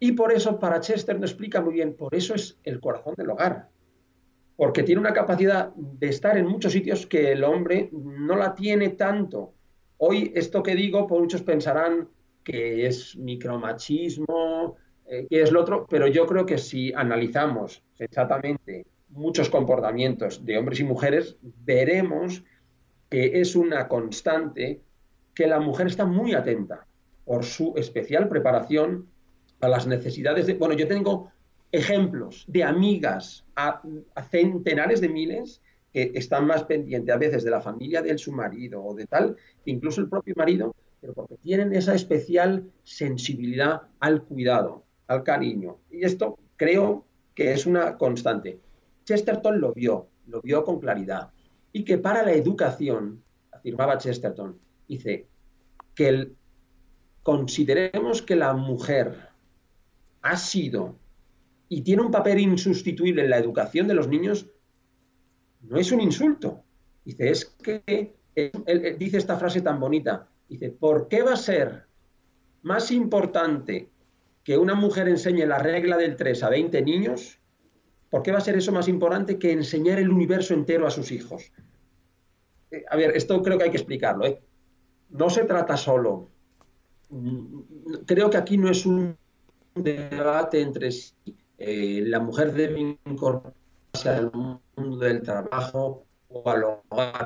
[0.00, 3.28] y por eso para Chester no explica muy bien, por eso es el corazón del
[3.28, 3.68] hogar,
[4.56, 8.88] porque tiene una capacidad de estar en muchos sitios que el hombre no la tiene
[8.90, 9.52] tanto.
[9.98, 12.08] Hoy esto que digo, por muchos pensarán
[12.44, 14.76] que es micromachismo,
[15.06, 20.58] eh, que es lo otro, pero yo creo que si analizamos exactamente muchos comportamientos de
[20.58, 22.44] hombres y mujeres, veremos
[23.08, 24.80] que es una constante
[25.34, 26.86] que la mujer está muy atenta
[27.24, 29.08] por su especial preparación
[29.60, 30.54] a las necesidades de...
[30.54, 31.30] Bueno, yo tengo
[31.72, 33.82] ejemplos de amigas a,
[34.30, 35.60] centenares de miles
[35.92, 39.36] que están más pendientes a veces de la familia de su marido o de tal,
[39.64, 40.74] incluso el propio marido,
[41.04, 45.76] pero porque tienen esa especial sensibilidad al cuidado, al cariño.
[45.90, 48.58] Y esto creo que es una constante.
[49.04, 51.30] Chesterton lo vio, lo vio con claridad.
[51.74, 55.26] Y que para la educación, afirmaba Chesterton, dice
[55.94, 56.36] que el,
[57.22, 59.28] consideremos que la mujer
[60.22, 60.96] ha sido
[61.68, 64.46] y tiene un papel insustituible en la educación de los niños,
[65.60, 66.64] no es un insulto.
[67.04, 68.14] Dice, es que,
[68.98, 71.86] dice esta frase tan bonita, dice, ¿por qué va a ser
[72.62, 73.90] más importante
[74.42, 77.38] que una mujer enseñe la regla del 3 a 20 niños?
[78.10, 81.10] ¿Por qué va a ser eso más importante que enseñar el universo entero a sus
[81.10, 81.52] hijos?
[82.70, 84.26] Eh, a ver, esto creo que hay que explicarlo.
[84.26, 84.40] ¿eh?
[85.10, 86.28] No se trata solo.
[88.06, 89.16] Creo que aquí no es un
[89.74, 91.14] debate entre si
[91.58, 96.04] eh, la mujer debe incorporarse al mundo del trabajo.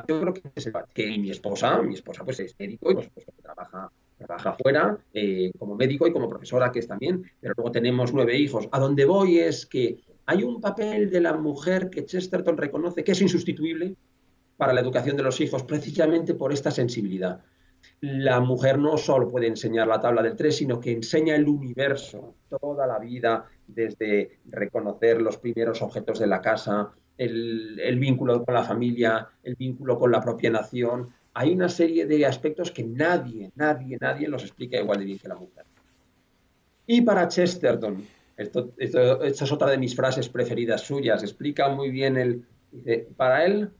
[0.09, 4.53] Yo creo que es que mi esposa, mi esposa pues es médico y trabaja, trabaja
[4.55, 8.69] fuera eh, como médico y como profesora que es también, pero luego tenemos nueve hijos.
[8.73, 13.13] A donde voy es que hay un papel de la mujer que Chesterton reconoce que
[13.13, 13.97] es insustituible
[14.57, 17.41] para la educación de los hijos precisamente por esta sensibilidad
[18.01, 22.35] la mujer no solo puede enseñar la tabla del 3, sino que enseña el universo,
[22.49, 28.65] toda la vida, desde reconocer los primeros objetos de la casa, el, vínculo con la
[28.65, 31.11] familia, el vínculo con la propia nación.
[31.35, 35.29] Hay una serie de aspectos que nadie, nadie, nadie los explica igual de bien que
[35.29, 35.65] la mujer.
[36.87, 38.03] Y para Chesterton,
[38.37, 42.45] esto, esta es otra de mis frases preferidas suyas, explica muy bien el...
[42.71, 43.71] Dice, para él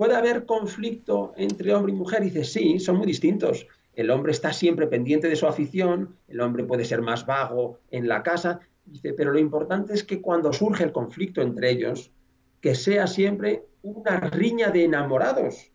[0.00, 2.22] ¿Puede haber conflicto entre hombre y mujer?
[2.22, 3.66] dice, sí, son muy distintos.
[3.92, 8.08] El hombre está siempre pendiente de su afición, el hombre puede ser más vago en
[8.08, 12.12] la casa, dice, pero lo importante es que cuando surge el conflicto entre ellos,
[12.60, 15.72] que sea siempre una riña de enamorados,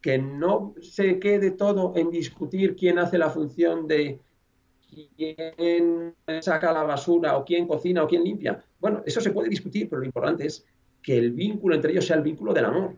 [0.00, 4.20] que no se quede todo en discutir quién hace la función de
[5.16, 8.64] quién saca la basura o quién cocina o quién limpia.
[8.80, 10.64] Bueno, eso se puede discutir, pero lo importante es
[11.02, 12.96] que el vínculo entre ellos sea el vínculo del amor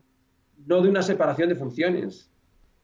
[0.67, 2.31] no de una separación de funciones,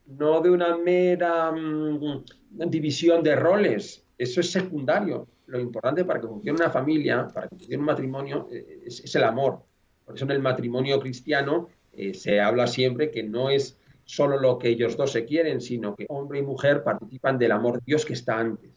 [0.07, 2.25] no de una mera mm,
[2.69, 4.05] división de roles.
[4.17, 5.27] Eso es secundario.
[5.47, 9.25] Lo importante para que funcione una familia, para que funcione un matrimonio, eh, es, el
[9.25, 9.63] amor.
[10.09, 14.59] Por eso en el matrimonio cristiano eh, se habla siempre que no es solo lo
[14.59, 18.07] que ellos dos se quieren, sino que hombre y mujer participan del amor de Dios
[18.07, 18.71] que está antes.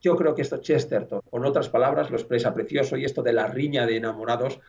[0.00, 3.48] Yo creo que esto Chesterton, con otras palabras, lo expresa precioso y esto de la
[3.48, 4.60] riña de enamorados,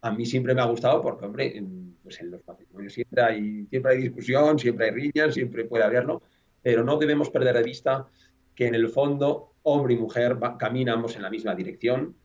[0.00, 1.62] a mí siempre me ha gustado porque, hombre,
[2.02, 6.22] pues en los matrimonios siempre hay, siempre hay discusión, siempre hay riñas, siempre puede haberlo,
[6.62, 8.08] pero no debemos perder de vista
[8.54, 12.16] que en el fondo hombre y mujer caminamos en la misma dirección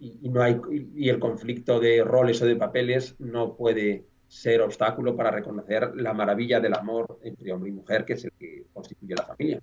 [0.00, 0.60] y, no hay,
[0.94, 6.14] y el conflicto de roles o de papeles no puede ser obstáculo para reconocer la
[6.14, 9.60] maravilla del amor entre hombre y mujer, que es el que constituye la familia.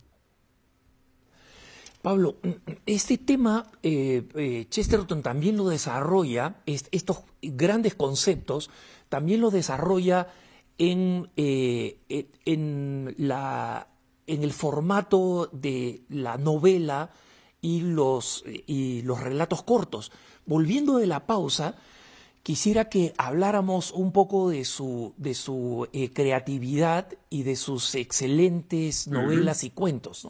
[2.01, 2.37] Pablo,
[2.85, 8.69] este tema eh, eh, Chesterton también lo desarrolla, estos grandes conceptos
[9.09, 10.27] también lo desarrolla
[10.77, 11.97] en, eh,
[12.45, 13.87] en, la,
[14.27, 17.09] en el formato de la novela
[17.67, 20.13] y los, y los relatos cortos.
[20.45, 21.75] Volviendo de la pausa,
[22.41, 29.09] quisiera que habláramos un poco de su, de su eh, creatividad y de sus excelentes
[29.09, 30.29] novelas y cuentos.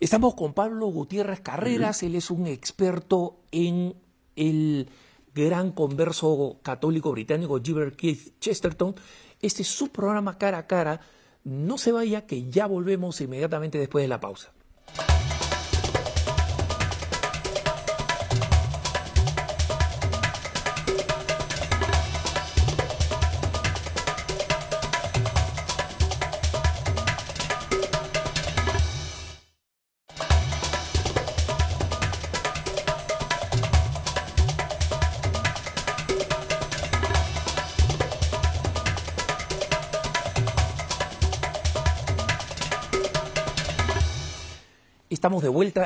[0.00, 3.94] Estamos con Pablo Gutiérrez Carreras, él es un experto en
[4.34, 4.88] el
[5.36, 8.96] gran converso católico británico Gilbert Keith Chesterton.
[9.40, 11.00] Este es su programa cara a cara.
[11.44, 14.52] No se vaya que ya volvemos inmediatamente después de la pausa.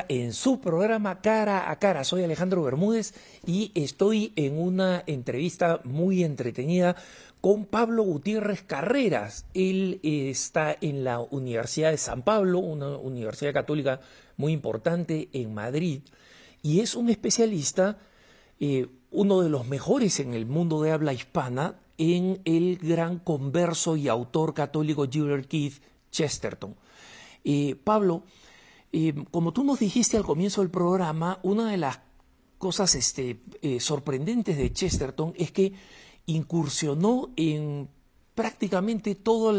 [0.09, 2.03] En su programa Cara a Cara.
[2.03, 3.13] Soy Alejandro Bermúdez
[3.45, 6.95] y estoy en una entrevista muy entretenida
[7.41, 9.45] con Pablo Gutiérrez Carreras.
[9.53, 14.01] Él está en la Universidad de San Pablo, una universidad católica
[14.35, 16.01] muy importante en Madrid,
[16.63, 17.99] y es un especialista,
[18.59, 23.95] eh, uno de los mejores en el mundo de habla hispana, en el gran converso
[23.95, 26.75] y autor católico Gilbert Keith Chesterton.
[27.43, 28.23] Eh, Pablo,
[28.91, 31.99] eh, como tú nos dijiste al comienzo del programa, una de las
[32.57, 33.39] cosas este,
[33.79, 35.73] sorprendentes de Chesterton es que
[36.25, 37.89] incursionó en
[38.37, 39.55] prácticamente todos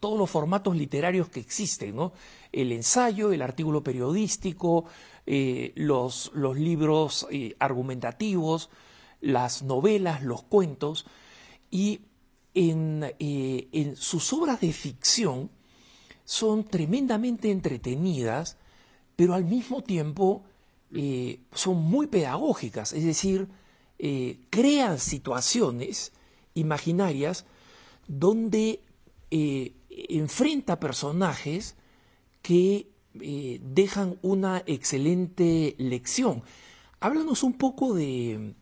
[0.00, 2.12] los formatos literarios que existen, ¿no?
[2.50, 4.86] El ensayo, el artículo periodístico,
[5.24, 8.70] eh, los, libros eh, argumentativos,
[9.20, 11.06] las novelas, los cuentos,
[11.70, 12.00] y
[12.54, 15.50] en, eh, en, sus obras de ficción
[16.28, 18.58] son tremendamente entretenidas,
[19.16, 20.44] pero al mismo tiempo
[21.52, 23.48] son muy pedagógicas, es decir,
[23.98, 26.12] eh, crean situaciones
[26.52, 27.46] imaginarias
[28.08, 28.82] donde
[29.30, 31.76] eh, enfrenta personajes
[32.42, 36.42] que eh, dejan una excelente lección.
[37.00, 38.54] Háblanos un poco de,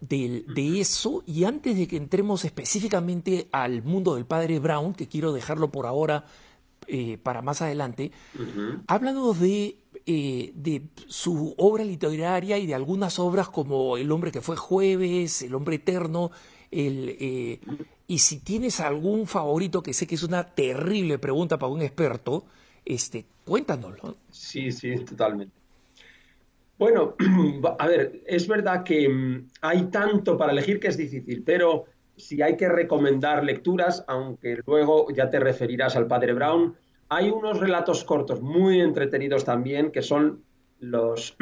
[0.00, 5.32] de, eso y antes de que entremos específicamente al mundo del padre Brown, que quiero
[5.32, 6.26] dejarlo por ahora
[7.22, 8.12] para más adelante,
[8.86, 14.40] háblanos de eh, de su obra literaria y de algunas obras como El hombre que
[14.40, 16.32] fue jueves, El hombre eterno,
[16.72, 17.60] el, eh,
[18.08, 22.44] y si tienes algún favorito, que sé que es una terrible pregunta para un experto,
[22.84, 24.16] este, cuéntanoslo.
[24.32, 25.54] Sí, sí, totalmente.
[26.78, 27.14] Bueno,
[27.78, 31.84] a ver, es verdad que mm, hay tanto para elegir que es difícil, pero
[32.16, 36.76] si hay que recomendar lecturas, aunque luego ya te referirás al padre Brown,
[37.08, 40.42] hay unos relatos cortos muy entretenidos también que son
[40.80, 41.36] los,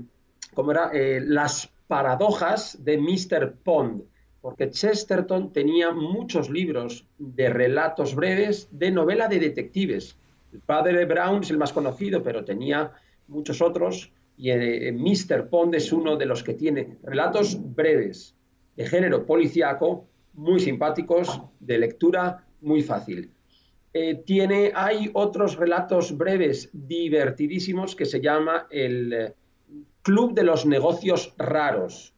[0.54, 0.90] ¿cómo era?
[0.92, 3.54] Eh, las paradojas de Mr.
[3.62, 4.02] Pond,
[4.40, 10.16] porque Chesterton tenía muchos libros de relatos breves de novela de detectives.
[10.52, 12.92] El padre Brown es el más conocido, pero tenía
[13.28, 15.48] muchos otros y eh, Mr.
[15.48, 18.34] Pond es uno de los que tiene relatos breves
[18.76, 23.30] de género policiaco, muy simpáticos, de lectura muy fácil.
[23.92, 29.34] Eh, tiene, hay otros relatos breves divertidísimos que se llama el eh,
[30.02, 32.12] Club de los Negocios Raros.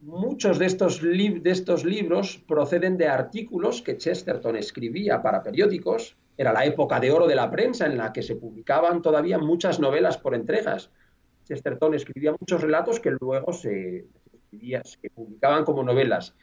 [0.00, 6.16] Muchos de estos, de estos libros proceden de artículos que Chesterton escribía para periódicos.
[6.38, 9.78] Era la época de oro de la prensa en la que se publicaban todavía muchas
[9.78, 10.90] novelas por entregas.
[11.44, 14.06] Chesterton escribía muchos relatos que luego se,
[14.50, 16.34] se publicaban como novelas.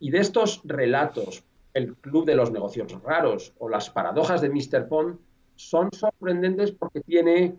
[0.00, 1.44] Y de estos relatos
[1.76, 4.88] el Club de los Negocios Raros o las paradojas de Mr.
[4.88, 5.18] Pond
[5.56, 7.54] son sorprendentes porque tiene,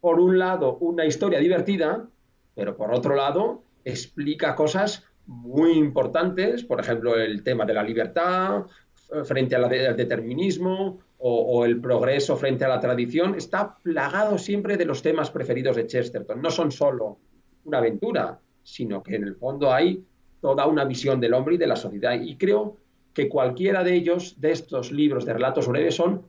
[0.00, 2.06] por un lado, una historia divertida,
[2.54, 8.66] pero por otro lado, explica cosas muy importantes, por ejemplo, el tema de la libertad
[9.10, 14.84] eh, frente al determinismo o, el progreso frente a la tradición, está plagado siempre de
[14.84, 16.42] los temas preferidos de Chesterton.
[16.42, 17.18] No son solo
[17.64, 20.04] una aventura, sino que en el fondo hay
[20.42, 22.20] toda una visión del hombre y de la sociedad.
[22.20, 22.76] Y creo
[23.14, 26.26] que cualquiera de ellos, de estos libros de relatos breves, son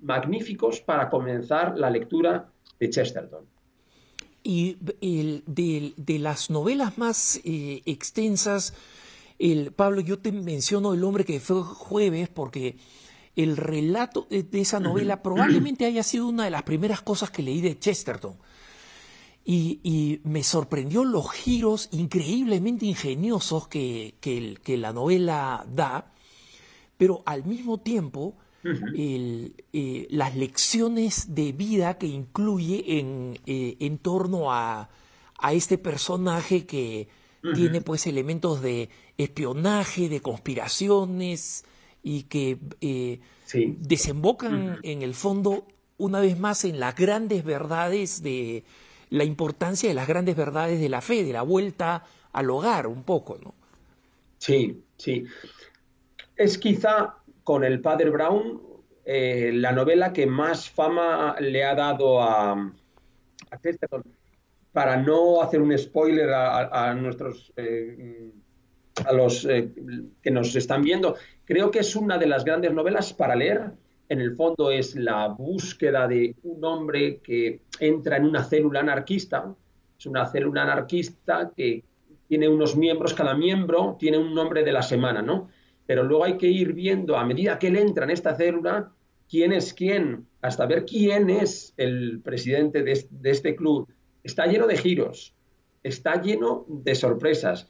[0.00, 3.46] magníficos para comenzar la lectura de Chesterton.
[4.42, 8.74] Y de, las novelas más eh, extensas,
[9.38, 12.76] el, Pablo, yo te menciono El hombre que fue jueves porque
[13.36, 17.60] el relato de, esa novela probablemente haya sido una de las primeras cosas que leí
[17.60, 18.36] de Chesterton.
[19.44, 26.12] Y, me sorprendió los giros increíblemente ingeniosos que, que la novela da
[27.02, 34.52] pero al mismo tiempo eh, las lecciones de vida que incluye en, eh, en torno
[34.52, 34.88] a,
[35.50, 37.08] este personaje que
[37.56, 38.88] tiene pues elementos de
[39.18, 41.64] espionaje, de conspiraciones
[42.04, 43.18] y que eh,
[43.78, 45.66] desembocan en el fondo
[45.98, 48.62] una vez más en las grandes verdades de
[49.12, 53.02] la importancia de las grandes verdades de la fe, de la vuelta al hogar un
[53.04, 53.54] poco, ¿no?
[54.38, 55.24] Sí, sí
[56.36, 58.60] es quizá con el padre Brown
[59.04, 63.60] eh, la novela que más fama le ha dado a, a
[64.72, 68.30] Para no hacer un spoiler a, nuestros eh,
[69.04, 69.70] a los eh,
[70.22, 73.72] que nos están viendo, creo que es una de las grandes novelas para leer.
[74.12, 79.54] En el fondo es la búsqueda de un hombre que entra en una célula anarquista.
[79.98, 81.82] Es una célula anarquista que
[82.28, 85.48] tiene unos miembros, cada miembro tiene un nombre de la semana, ¿no?
[85.86, 88.92] pero luego hay que ir viendo, a medida que él entra en esta célula,
[89.30, 93.88] quién es quién, hasta ver quién es el presidente de, este club,
[94.22, 95.34] está lleno de giros,
[95.82, 97.68] está lleno de sorpresas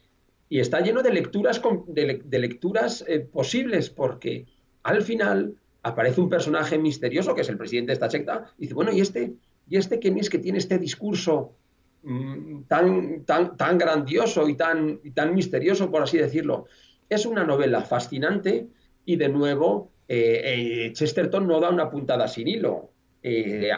[0.48, 4.46] y está lleno de lecturas, de, lecturas eh, posibles, porque
[4.82, 8.74] al final aparece un personaje misterioso, que es el presidente de esta secta, y dice,
[8.74, 9.34] bueno, ¿y este,
[9.68, 11.54] ¿y este quién es que tiene este discurso
[12.02, 16.66] mm, tan, tan, tan grandioso y tan, tan misterioso, por así decirlo?
[17.08, 18.68] Es una novela fascinante
[19.04, 22.90] y de nuevo eh, eh, Chesterton no da una puntada sin hilo.
[23.22, 23.70] Eh,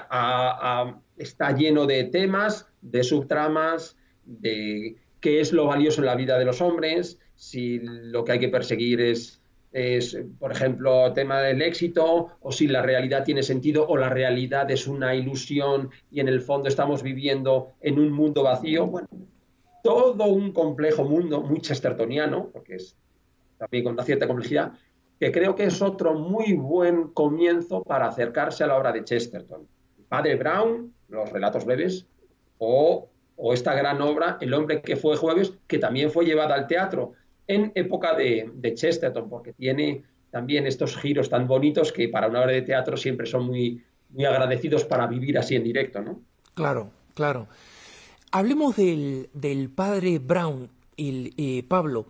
[1.16, 6.44] está lleno de temas, de subtramas, de qué es lo valioso en la vida de
[6.44, 9.40] los hombres, si lo que hay que perseguir es,
[9.74, 14.70] es, por ejemplo, tema del éxito, o si la realidad tiene sentido, o la realidad
[14.70, 18.86] es una ilusión y en el fondo estamos viviendo en un mundo vacío.
[18.86, 19.08] Bueno,
[19.82, 22.96] todo un complejo mundo, muy chestertoniano, porque es
[23.58, 24.74] también con una cierta complejidad,
[25.18, 29.66] que creo que es otro muy buen comienzo para acercarse a la obra de Chesterton.
[30.08, 32.06] Padre Brown, los relatos breves,
[32.58, 33.10] o,
[33.52, 37.14] esta gran obra, El hombre que fue jueves, que también fue llevada al teatro
[37.46, 42.52] en época de, Chesterton, porque tiene también estos giros tan bonitos que para una obra
[42.52, 46.20] de teatro siempre son muy, muy agradecidos para vivir así en directo, ¿no?
[46.54, 47.48] Claro, claro.
[48.32, 52.06] Hablemos del, padre Brown, el, eh, Pablo.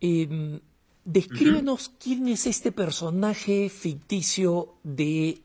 [0.00, 0.60] Em,
[1.04, 5.42] Descríbenos quién es este personaje ficticio de,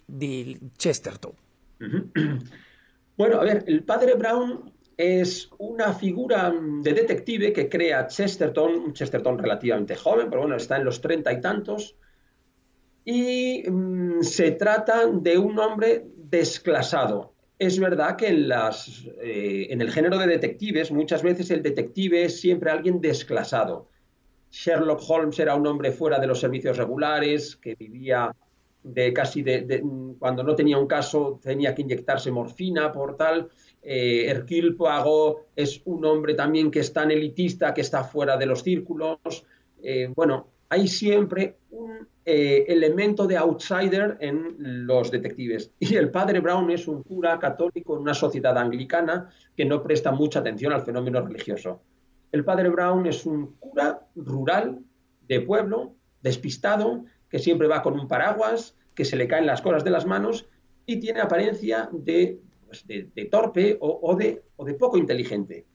[0.77, 1.33] Chesterton.
[3.17, 8.93] Bueno, a ver, el padre Brown es una figura de detective que crea Chesterton, un
[8.93, 11.95] Chesterton relativamente joven, pero bueno, está en los treinta y tantos,
[13.03, 17.33] y mm, se trata de un hombre desclasado.
[17.57, 22.25] Es verdad que en, las, eh, en el género de detectives muchas veces el detective
[22.25, 23.89] es siempre alguien desclasado
[24.55, 28.33] Sherlock Holmes era un hombre fuera de los servicios regulares, que vivía
[28.85, 29.83] de casi de,
[30.19, 33.49] cuando no tenía un caso tenía que inyectarse morfina por tal.
[33.81, 34.75] Eh, Hercule
[35.55, 39.17] es un hombre también que es tan elitista, que está fuera de los círculos.
[39.81, 45.71] Eh, bueno, hay siempre un eh, elemento de outsider en los detectives.
[45.79, 50.11] Y el padre Brown es un cura católico en una sociedad anglicana que no presta
[50.11, 51.81] mucha atención al fenómeno religioso.
[52.31, 54.79] El padre Brown es un cura rural
[55.27, 57.05] de pueblo, despistado,
[57.35, 60.47] que siempre va con un paraguas, que se le caen las cosas de las manos
[60.85, 62.85] y tiene apariencia de, pues,
[63.29, 65.65] torpe o, de, o de poco inteligente.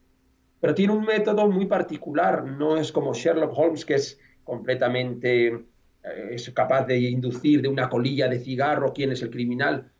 [0.59, 6.29] Pero tiene un método muy particular, no es como Sherlock Holmes, que es completamente eh,
[6.31, 9.91] es capaz de inducir de una colilla de cigarro quién es el criminal.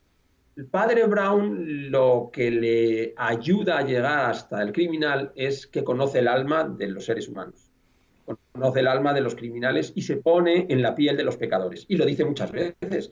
[0.56, 6.18] El padre Brown lo que le ayuda a llegar hasta el criminal es que conoce
[6.18, 7.61] el alma de los seres humanos,
[8.52, 11.86] conoce el alma de los criminales y se pone en la piel de los pecadores.
[11.88, 13.12] Y lo dice muchas veces.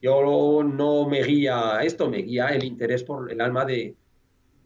[0.00, 3.96] Yo no me guía esto, me guía el interés por el alma de,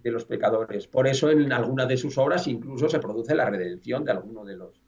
[0.03, 0.87] los pecadores.
[0.87, 4.55] Por eso en alguna de sus obras incluso se produce la redención de alguno de
[4.55, 4.78] los,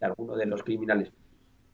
[0.00, 1.12] de alguno de los criminales.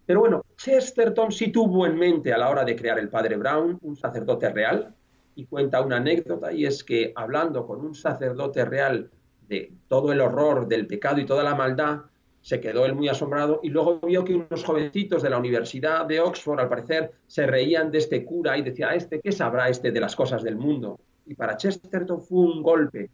[0.05, 3.79] Pero bueno, Chesterton sí tuvo en mente a la hora de crear el padre Brown
[3.83, 4.97] un sacerdote real
[5.37, 9.11] y cuenta una anécdota y es que hablando con un sacerdote real
[9.47, 12.01] de todo el horror del pecado y toda la maldad,
[12.41, 16.21] se quedó él muy asombrado y luego vio que unos jovencitos de la Universidad de
[16.21, 20.01] Oxford, al parecer, se reían de este cura y decía, este, ¿qué sabrá este de
[20.01, 20.99] las cosas del mundo?
[21.27, 23.11] Y para Chesterton fue un golpe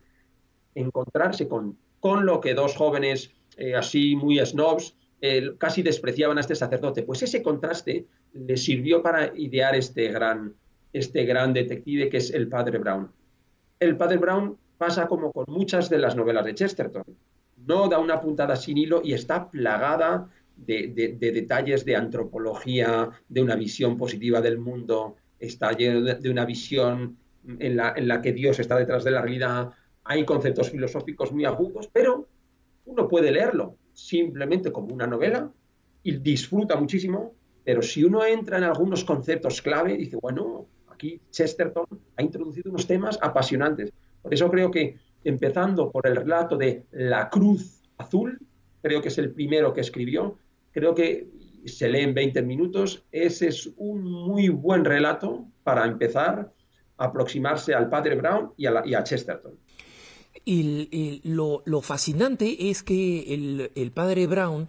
[0.75, 4.97] encontrarse con, con lo que dos jóvenes eh, así muy snobs
[5.59, 7.03] casi despreciaban a este sacerdote.
[7.03, 10.55] Pues ese contraste le sirvió para idear este gran,
[10.93, 13.11] este gran detective que es el padre Brown.
[13.81, 17.05] El padre Brown pasa como con muchas de las novelas de Chesterton.
[17.57, 23.57] No da una puntada sin hilo y está plagada de, detalles de antropología, de una
[23.57, 27.17] visión positiva del mundo, está lleno de, una visión
[27.59, 29.71] en la, en la que Dios está detrás de la realidad.
[30.05, 32.29] Hay conceptos filosóficos muy agudos, pero
[32.87, 35.51] uno puede leerlo simplemente como una novela
[36.03, 37.35] y disfruta muchísimo,
[37.65, 41.87] pero si uno entra en algunos conceptos clave, dice, bueno, aquí Chesterton
[42.17, 43.93] ha introducido unos temas apasionantes.
[44.21, 48.39] Por eso creo que empezando por el relato de La Cruz Azul,
[48.83, 50.39] creo que es el primero que escribió,
[50.73, 51.29] creo que
[51.65, 56.53] se lee en 20 minutos, ese es un muy buen relato para empezar
[56.99, 59.59] a aproximarse al padre Brown y a, y a Chesterton.
[60.45, 64.69] Y, lo, fascinante es que el, padre Brown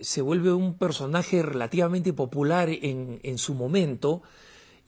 [0.00, 4.22] se vuelve un personaje relativamente popular en, su momento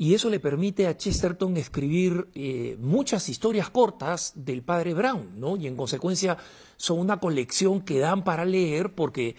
[0.01, 5.57] y eso le permite a Chesterton escribir eh, muchas historias cortas del padre Brown, ¿no?
[5.57, 6.38] Y en consecuencia
[6.76, 9.34] son una colección que dan para leer porque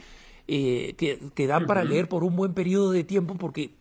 [0.49, 0.95] eh,
[1.33, 3.75] que, dan para leer por un buen periodo de tiempo porque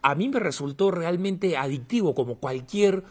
[0.00, 3.02] a mí me resultó realmente adictivo, como cualquier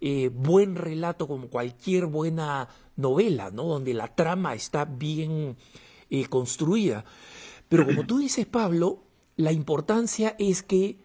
[0.00, 3.64] eh, buen relato, como cualquier buena novela, ¿no?
[3.64, 5.56] Donde la trama está bien
[6.30, 7.04] construida.
[7.68, 9.02] Pero como tú dices, Pablo,
[9.34, 11.03] la importancia es que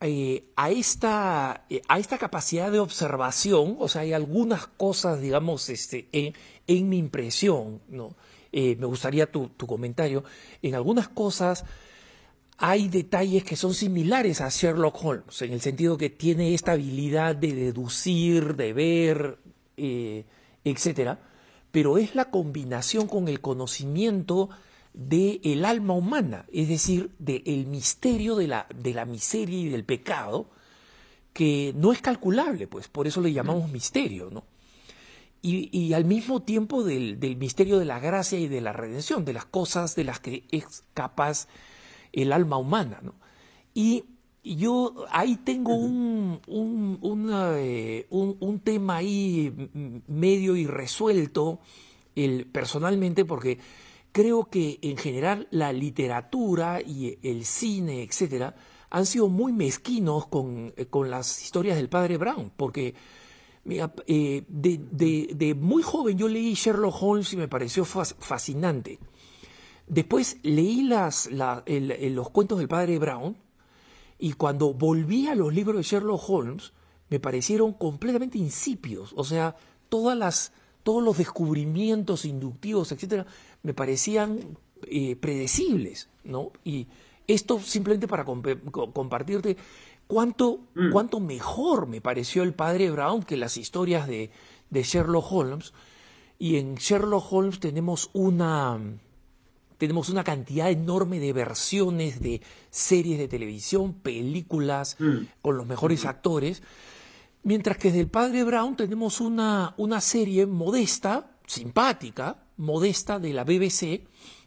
[0.00, 6.08] eh, a, esta, a esta capacidad de observación, o sea, hay algunas cosas, digamos, este,
[6.12, 8.14] en, mi impresión, ¿no?
[8.52, 10.24] me gustaría tu, tu comentario,
[10.62, 11.64] en algunas cosas
[12.62, 17.34] hay detalles que son similares a Sherlock Holmes, en el sentido que tiene esta habilidad
[17.34, 19.38] de deducir, de ver,
[19.78, 20.26] eh,
[20.64, 21.16] etc.
[21.70, 24.50] Pero es la combinación con el conocimiento
[24.92, 29.84] del el alma humana, es decir, del misterio de la, de la miseria y del
[29.84, 30.50] pecado,
[31.32, 34.44] que no es calculable, pues por eso le llamamos misterio, ¿no?
[35.42, 39.32] Y, al mismo tiempo del, del, misterio de la gracia y de la redención, de
[39.32, 41.48] las cosas de las que es capaz
[42.12, 43.00] el alma humana.
[43.02, 43.14] ¿no?
[43.72, 44.04] Y
[44.42, 49.52] yo ahí tengo un, un, eh, un, tema ahí
[50.06, 51.60] medio irresuelto
[52.14, 53.58] el, personalmente porque
[54.12, 58.54] creo que en general la literatura y el cine, etcétera,
[58.90, 62.94] han sido muy mezquinos con, con las historias del padre Brown, porque
[63.64, 68.98] mira, eh, de, muy joven yo leí Sherlock Holmes y me pareció fascinante.
[69.86, 73.36] Después leí las, los cuentos del padre Brown
[74.18, 76.72] y cuando volví a los libros de Sherlock Holmes
[77.08, 79.12] me parecieron completamente insípidos.
[79.16, 79.56] O sea,
[79.88, 80.52] todas las,
[80.82, 83.26] todos los descubrimientos inductivos, etcétera,
[83.62, 86.52] me parecían eh, predecibles, ¿no?
[86.64, 86.86] Y
[87.26, 89.56] esto simplemente para compartirte
[90.06, 90.90] cuánto, mm.
[90.90, 94.30] cuánto mejor me pareció el padre Brown que las historias de,
[94.70, 95.72] de Sherlock Holmes.
[96.38, 98.78] Y en Sherlock Holmes tenemos una
[99.80, 105.18] tenemos una cantidad enorme de versiones de series de televisión, películas mm.
[105.40, 106.62] con los mejores actores,
[107.42, 114.06] mientras que del Padre Brown tenemos una, una serie modesta, simpática, modesta de la BBC,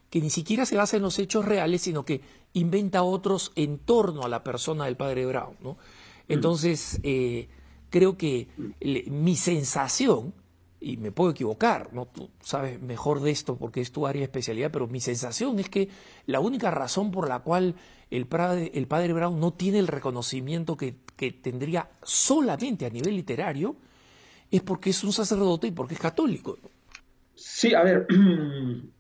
[0.10, 2.22] que ni siquiera se basa en los hechos reales, sino que
[2.54, 5.56] inventa otros en torno a la persona del Padre Brown.
[5.62, 5.72] ¿no?
[5.74, 5.78] Mm.
[6.30, 7.50] Entonces, eh,
[7.90, 8.48] creo que
[9.08, 10.34] mi sensación
[10.84, 12.06] y me puedo equivocar, ¿no?
[12.08, 15.70] Tú sabes mejor de esto porque es tu área de especialidad, pero mi sensación es
[15.70, 15.88] que
[16.26, 17.76] la única razón por la cual
[18.12, 21.02] el padre, el padre Brown no tiene el reconocimiento que,
[21.42, 23.78] tendría solamente a nivel literario
[24.52, 26.58] es porque es un sacerdote y porque es católico.
[27.34, 28.06] Sí, a ver,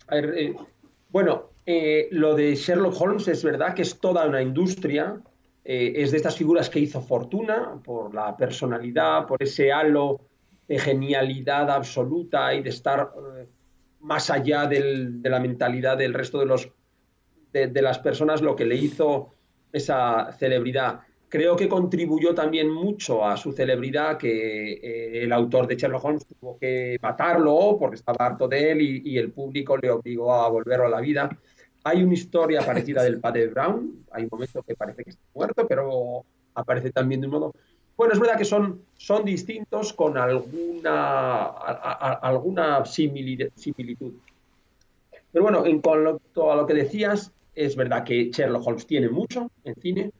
[0.10, 0.56] eh,
[1.10, 5.22] bueno, eh, lo de Sherlock Holmes es verdad que es toda una industria,
[5.66, 10.22] eh, es de estas figuras que hizo fortuna por la personalidad, por ese halo
[10.68, 13.48] de genialidad absoluta y de estar eh,
[14.00, 16.70] más allá de la mentalidad del resto de, los,
[17.52, 19.34] de, las personas, lo que le hizo
[19.72, 21.02] esa celebridad.
[21.30, 26.28] Creo que contribuyó también mucho a su celebridad que eh, el autor de Sherlock Holmes
[26.28, 30.86] tuvo que matarlo porque estaba harto de él y, el público le obligó a volverlo
[30.86, 31.30] a la vida.
[31.86, 35.68] Hay una historia parecida del padre Brown, hay un momento que parece que está muerto,
[35.68, 37.54] pero aparece también de un modo
[37.96, 44.14] bueno, es verdad que son, son distintos con alguna, alguna similitud.
[45.32, 49.52] Pero bueno, en cuanto a lo que decías, es verdad que Sherlock Holmes tiene mucho
[49.64, 50.12] en cine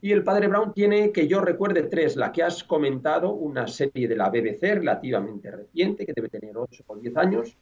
[0.00, 2.16] y el padre Brown tiene, que yo recuerde, tres.
[2.16, 6.84] La que has comentado, una serie de la BBC relativamente reciente, que debe tener 8
[6.86, 7.56] o 10 años.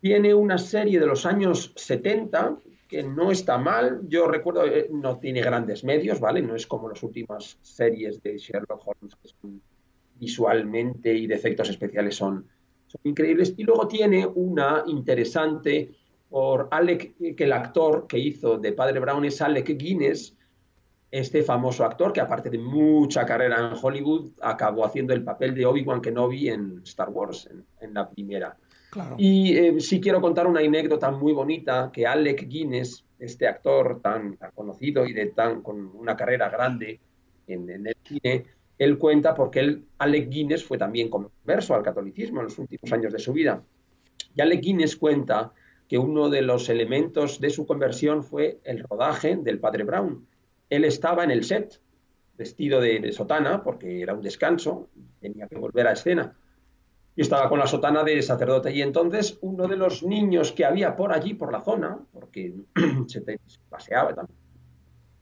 [0.00, 2.58] Tiene una serie de los años 70,
[2.94, 4.02] que no está mal.
[4.06, 6.40] Yo recuerdo, eh, no tiene grandes medios, ¿vale?
[6.40, 9.60] No es como las últimas series de Sherlock Holmes, que son
[10.14, 12.46] visualmente y de efectos especiales son,
[13.02, 13.52] increíbles.
[13.56, 15.90] Y luego tiene una interesante
[16.30, 20.36] por Alec, que el actor que hizo de Padre Brown es Alec Guinness,
[21.10, 25.66] este famoso actor que aparte de mucha carrera en Hollywood, acabó haciendo el papel de
[25.66, 27.48] Obi-Wan Kenobi en Star Wars,
[27.80, 28.56] en la primera.
[29.16, 34.36] Y eh, sí quiero contar una anécdota muy bonita que Alec Guinness, este actor tan,
[34.54, 37.00] conocido y de tan con una carrera grande
[37.46, 38.44] en, el cine,
[38.78, 43.12] él cuenta porque él, Alec Guinness fue también converso al catolicismo en los últimos años
[43.12, 43.62] de su vida.
[44.34, 45.52] Y Alec Guinness cuenta
[45.88, 50.26] que uno de los elementos de su conversión fue el rodaje del padre Brown.
[50.70, 51.80] Él estaba en el set,
[52.36, 54.88] vestido de sotana, porque era un descanso,
[55.20, 56.34] tenía que volver a escena
[57.16, 58.72] y estaba con la sotana de sacerdote.
[58.72, 62.54] Y entonces uno de los niños que había por allí, por la zona, porque
[63.06, 63.22] se,
[63.68, 64.38] paseaba también,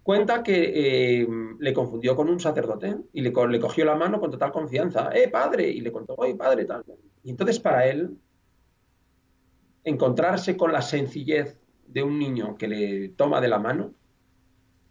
[0.02, 1.28] cuenta que eh,
[1.58, 5.10] le confundió con un sacerdote y le, cogió la mano con total confianza.
[5.12, 5.68] ¡Eh, padre!
[5.68, 6.64] Y le contó, ¡oye, padre!
[6.64, 6.84] Tal.
[7.22, 8.16] Y entonces para él,
[9.84, 13.92] encontrarse con la sencillez de un niño que le toma de la mano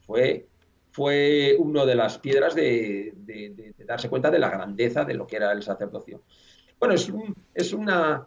[0.01, 0.47] fue
[0.91, 3.13] fue una de las piedras de,
[3.85, 6.23] darse cuenta de la grandeza de lo que era el sacerdocio.
[6.81, 7.13] Bueno, es,
[7.53, 8.25] es una,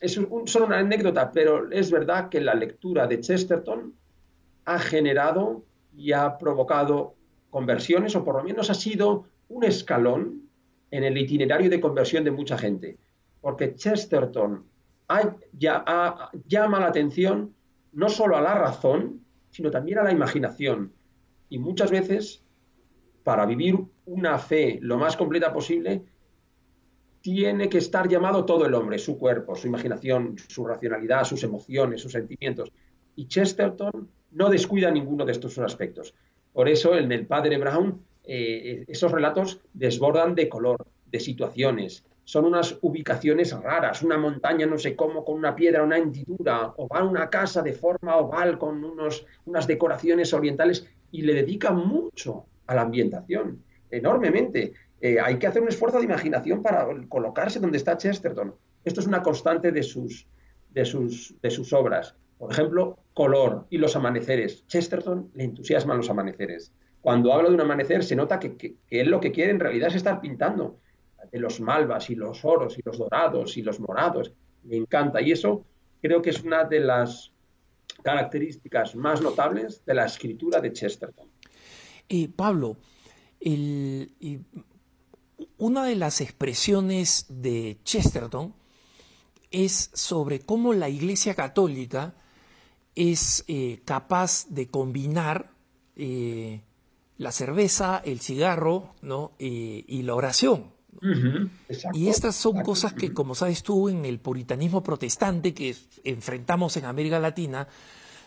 [0.00, 0.14] es
[0.46, 3.94] solo una anécdota, pero es verdad que la lectura de Chesterton
[4.64, 5.64] ha generado
[5.96, 7.14] y ha provocado
[7.50, 10.42] conversiones, o por lo menos ha sido un escalón
[10.90, 12.98] en el itinerario de conversión de mucha gente.
[13.40, 14.64] Porque Chesterton
[15.52, 17.54] llama la atención
[17.92, 19.20] no solo a la razón,
[19.50, 20.92] sino también a la imaginación.
[21.48, 22.42] Y muchas veces,
[23.22, 26.02] para vivir una fe lo más completa posible,
[27.24, 32.02] tiene que estar llamado todo el hombre, su cuerpo, su imaginación, su racionalidad, sus emociones,
[32.02, 32.70] sus sentimientos.
[33.16, 36.12] Y Chesterton no descuida ninguno de estos aspectos.
[36.52, 42.04] Por eso en el padre Brown eh, esos relatos desbordan de color, de situaciones.
[42.24, 46.86] Son unas ubicaciones raras, una montaña no sé cómo con una piedra, una hendidura, o
[46.88, 51.70] va a una casa de forma oval con unos, unas decoraciones orientales y le dedica
[51.70, 54.74] mucho a la ambientación, enormemente.
[55.04, 58.54] Eh, hay que hacer un esfuerzo de imaginación para colocarse donde está Chesterton.
[58.86, 60.26] Esto es una constante de sus,
[60.70, 62.14] de sus, de sus obras.
[62.38, 64.66] Por ejemplo, color y los amaneceres.
[64.66, 66.72] Chesterton le entusiasman los amaneceres.
[67.02, 69.96] Cuando habla de un amanecer se nota que, él lo que quiere en realidad es
[69.96, 70.78] estar pintando
[71.30, 74.32] de los malvas y los oros y los dorados y los morados.
[74.62, 75.20] Me encanta.
[75.20, 75.66] Y eso
[76.00, 77.30] creo que es una de las
[78.02, 81.28] características más notables de la escritura de Chesterton.
[82.08, 82.78] Eh, Pablo,
[85.58, 88.54] una de las expresiones de Chesterton
[89.50, 92.14] es sobre cómo la Iglesia Católica
[92.94, 95.50] es eh, capaz de combinar
[95.96, 96.62] eh,
[97.18, 99.32] la cerveza, el cigarro ¿no?
[99.38, 100.72] Eh, y la oración.
[101.92, 106.86] y estas son cosas que, como sabes tú, en el puritanismo protestante que enfrentamos en
[106.86, 107.68] América Latina,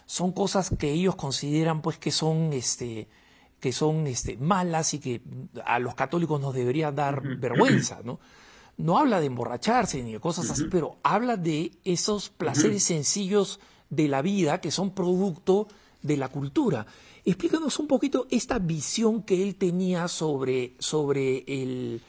[0.05, 3.07] son cosas que ellos consideran pues que son este
[3.59, 5.21] que son este, malas y que
[5.65, 8.19] a los católicos nos debería dar vergüenza, ¿no?
[8.77, 14.07] No habla de emborracharse ni de cosas así, pero habla de esos placeres sencillos de
[14.07, 15.67] la vida que son producto
[16.03, 16.85] de la cultura.
[17.25, 22.01] Explícanos un poquito esta visión que él tenía sobre, sobre el,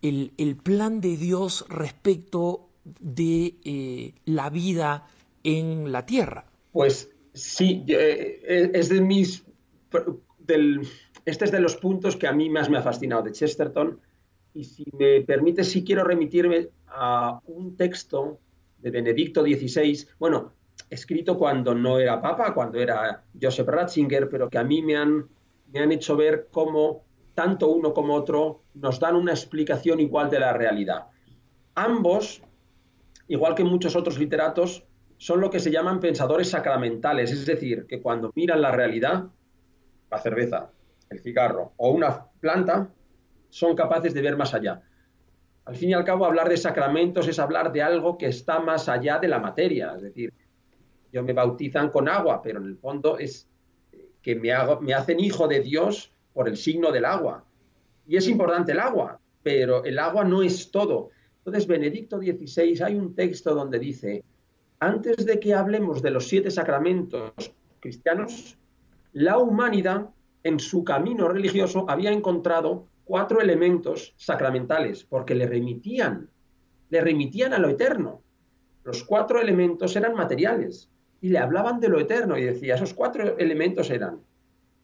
[0.00, 5.08] el, plan de Dios respecto de eh, la vida
[5.44, 6.46] en la tierra.
[6.72, 9.44] Pues sí, eh, es de mis...
[11.24, 14.00] Este es de los puntos que a mí más me ha fascinado de Chesterton.
[14.54, 18.38] Y si me permite, si quiero remitirme a un texto
[18.78, 20.06] de Benedicto XVI.
[20.18, 20.52] Bueno,
[20.88, 25.28] escrito cuando no era papa, cuando era Joseph Ratzinger, pero que a mí me han,
[25.72, 30.40] me han hecho ver cómo tanto uno como otro nos dan una explicación igual de
[30.40, 31.06] la realidad.
[31.74, 32.42] Ambos,
[33.28, 34.84] igual que muchos otros literatos,
[35.18, 39.26] son lo que se llaman pensadores sacramentales, es decir, que cuando miran la realidad,
[40.16, 40.70] la cerveza,
[41.10, 42.88] el cigarro o una planta,
[43.50, 44.82] son capaces de ver más allá.
[45.66, 48.88] Al fin y al cabo, hablar de sacramentos es hablar de algo que está más
[48.88, 50.32] allá de la materia, es decir,
[51.12, 53.48] yo me bautizan con agua, pero en el fondo es
[54.22, 57.44] que me, hago, me hacen hijo de Dios por el signo del agua.
[58.06, 61.10] Y es importante el agua, pero el agua no es todo.
[61.38, 64.24] Entonces, Benedicto XVI, hay un texto donde dice,
[64.80, 67.32] antes de que hablemos de los siete sacramentos
[67.80, 68.58] cristianos,
[69.16, 70.10] la humanidad
[70.42, 76.28] en su camino religioso había encontrado cuatro elementos sacramentales, porque le remitían,
[76.90, 78.20] le remitían a lo eterno.
[78.84, 80.90] Los cuatro elementos eran materiales,
[81.22, 84.20] y le hablaban de lo eterno y decía, esos cuatro elementos eran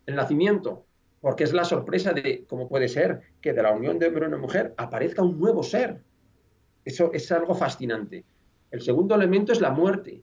[0.07, 0.87] el nacimiento,
[1.21, 4.41] porque es la sorpresa de cómo puede ser que de la unión de hombre y
[4.41, 6.01] mujer aparezca un nuevo ser.
[6.87, 8.25] Eso es algo fascinante.
[8.71, 10.23] El segundo elemento es la muerte.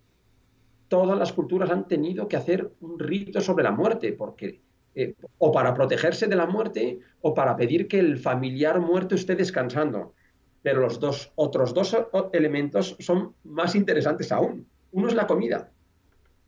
[0.90, 4.60] Todas las culturas han tenido que hacer un rito sobre la muerte, porque
[4.96, 9.36] eh, o para protegerse de la muerte o para pedir que el familiar muerto esté
[9.36, 10.14] descansando.
[10.62, 11.96] Pero los dos otros dos
[12.34, 14.68] elementos son más interesantes aún.
[14.92, 15.72] Uno es la comida.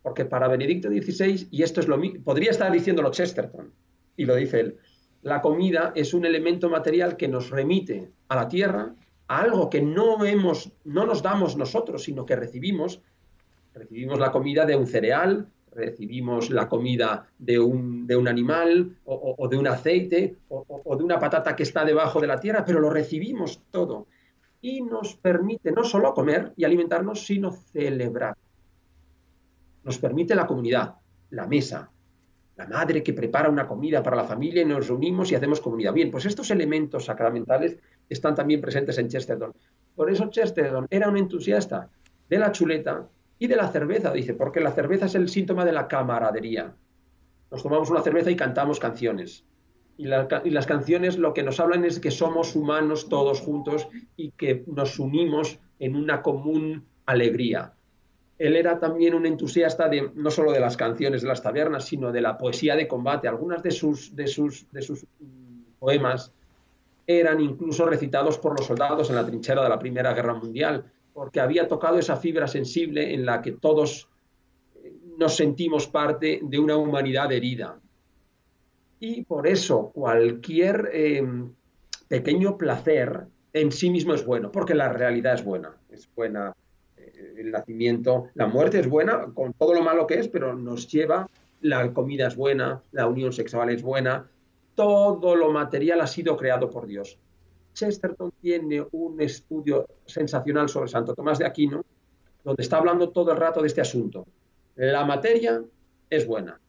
[0.01, 3.71] Porque para Benedicto XVI, y esto es lo podría estar diciéndolo Chesterton,
[4.17, 4.77] y lo dice él,
[5.21, 8.95] la comida es un elemento material que nos remite a la tierra,
[9.27, 13.01] a algo que no, hemos, no nos damos nosotros, sino que recibimos.
[13.73, 19.47] Recibimos la comida de un cereal, recibimos la comida de un, de un animal o,
[19.47, 22.89] de un aceite o de una patata que está debajo de la tierra, pero lo
[22.89, 24.07] recibimos todo.
[24.61, 28.35] Y nos permite no solo comer y alimentarnos, sino celebrar
[29.83, 30.95] nos permite la comunidad,
[31.31, 31.89] la mesa,
[32.55, 35.93] la madre que prepara una comida para la familia y nos reunimos y hacemos comunidad.
[35.93, 39.53] Bien, pues estos elementos sacramentales están también presentes en Chesterton.
[39.95, 41.89] Por eso Chesterton era un entusiasta
[42.29, 43.07] de la chuleta
[43.41, 46.75] y de la cerveza, dice, porque la cerveza es el síntoma de la camaradería.
[47.49, 49.45] Nos tomamos una cerveza y cantamos canciones.
[49.97, 54.63] Y, las canciones lo que nos hablan es que somos humanos todos juntos y que
[54.67, 57.73] nos unimos en una común alegría.
[58.37, 62.11] Él era también un entusiasta de, no solo de las canciones de las tabernas, sino
[62.11, 63.27] de la poesía de combate.
[63.27, 65.03] Algunas de sus, de sus, de sus
[65.79, 66.31] poemas
[67.07, 71.39] eran incluso recitados por los soldados en la trinchera de la Primera Guerra Mundial, porque
[71.39, 74.09] había tocado esa fibra sensible en la que todos
[74.83, 77.79] eh, nos sentimos parte de una humanidad herida.
[78.99, 81.51] Y por eso cualquier em,
[82.07, 85.75] pequeño placer en sí mismo es bueno, porque la realidad es buena.
[85.89, 86.55] Es buena
[86.97, 90.87] eh, el nacimiento, la muerte es buena, con todo lo malo que es, pero nos
[90.87, 91.27] lleva,
[91.61, 94.29] la comida es buena, la unión sexual es buena,
[94.75, 97.17] todo lo material ha sido creado por Dios.
[97.73, 101.83] Chesterton tiene un estudio sensacional sobre Santo Tomás de Aquino,
[102.43, 104.25] donde está hablando todo el rato de este asunto.
[104.75, 105.63] La materia
[106.09, 106.59] es buena,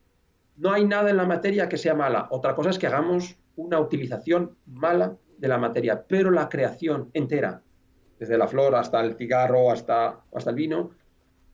[0.57, 2.29] no hay nada en la materia que sea mala.
[2.31, 7.63] Otra cosa es que hagamos una utilización mala de la materia, pero la creación entera,
[8.19, 10.91] desde la flor hasta el cigarro, hasta, hasta el vino,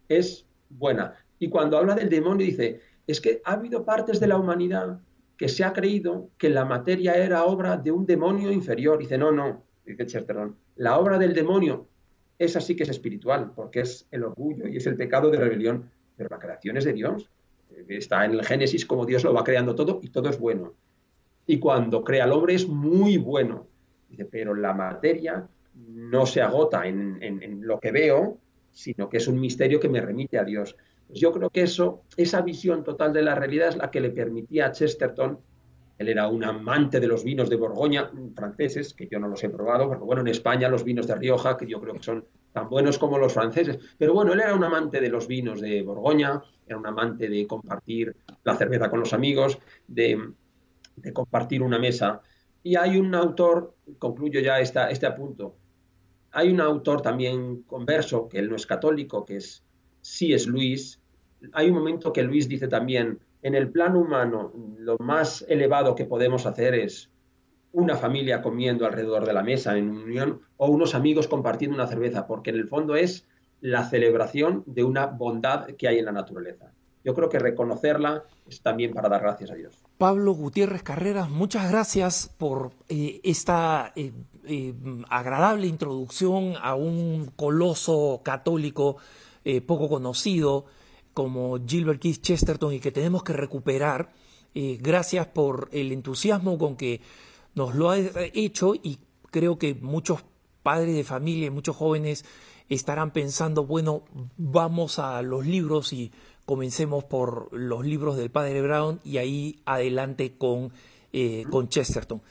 [0.08, 1.14] es buena.
[1.38, 5.00] Y cuando habla del demonio dice, es que ha habido partes de la humanidad
[5.38, 8.98] que se ha creído que la materia era obra de un demonio inferior.
[8.98, 11.88] Dice, no, no, dice Chesterton, la obra del demonio,
[12.38, 15.90] es así que es espiritual, porque es el orgullo y es el pecado de rebelión,
[16.14, 17.30] pero la creación es de Dios
[17.88, 20.74] está en el Génesis como Dios lo va creando todo y todo es bueno.
[21.46, 23.66] Y cuando crea al hombre es muy bueno.
[24.08, 28.38] Dice, pero la materia no se agota en, lo que veo,
[28.72, 30.76] sino que es un misterio que me remite a Dios.
[31.08, 34.10] Pues yo creo que eso, esa visión total de la realidad es la que le
[34.10, 35.38] permitía a Chesterton
[35.98, 39.50] él era un amante de los vinos de Borgoña franceses, que yo no los he
[39.50, 42.68] probado, porque bueno, en España los vinos de Rioja, que yo creo que son tan
[42.68, 46.40] buenos como los franceses, pero bueno, él era un amante de los vinos de Borgoña,
[46.66, 50.18] era un amante de compartir la cerveza con los amigos, de,
[51.12, 52.20] compartir una mesa.
[52.62, 55.56] Y hay un autor, concluyo ya esta, este apunto,
[56.30, 59.64] hay un autor también converso, que él no es católico, que es,
[60.00, 61.00] sí es Luis.
[61.52, 66.04] Hay un momento que Luis dice también, en el plano humano, lo más elevado que
[66.04, 67.10] podemos hacer es
[67.72, 72.26] una familia comiendo alrededor de la mesa en unión o unos amigos compartiendo una cerveza,
[72.26, 73.28] porque en el fondo es
[73.60, 76.72] la celebración de una bondad que hay en la naturaleza.
[77.04, 79.74] Yo creo que reconocerla es también para dar gracias a Dios.
[79.98, 84.12] Pablo Gutiérrez Carreras, muchas gracias por eh, esta eh,
[84.44, 84.74] eh,
[85.08, 88.96] agradable introducción a un coloso católico
[89.66, 90.66] poco conocido
[91.14, 94.12] como Gilbert Keith Chesterton y que tenemos que recuperar.
[94.54, 97.00] Eh, gracias por el entusiasmo con que
[97.54, 100.24] nos lo ha hecho y creo que muchos
[100.62, 102.24] padres de familia y muchos jóvenes
[102.68, 104.04] estarán pensando, bueno,
[104.36, 106.12] vamos a los libros y
[106.44, 110.72] comencemos por los libros del padre Brown y ahí adelante con,
[111.12, 112.22] eh, con Chesterton.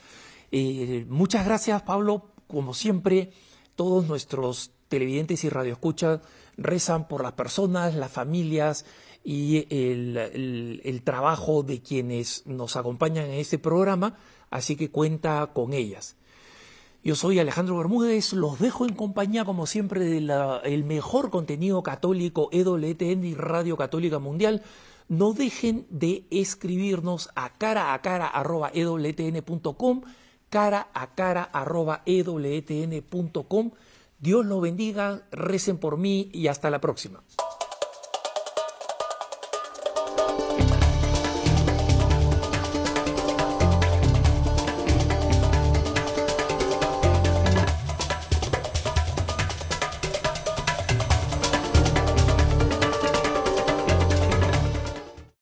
[0.52, 2.32] Eh, muchas gracias, Pablo.
[2.48, 3.32] Como siempre,
[3.76, 6.22] todos nuestros televidentes y radioescuchas
[6.58, 8.86] rezan por las personas, las familias
[9.24, 14.16] y el, trabajo de quienes nos acompañan en este programa,
[14.50, 16.16] así que cuenta con ellas.
[17.04, 23.24] Yo soy Alejandro Bermúdez, los dejo en compañía como siempre del mejor contenido católico EWTN
[23.24, 24.64] y Radio Católica Mundial.
[25.08, 30.02] No dejen de escribirnos a cara a cara arroba ewtn.com,
[30.50, 33.72] cara a cara arroba ewtn.com
[34.20, 37.24] Dios los bendiga, recen por mí y hasta la próxima.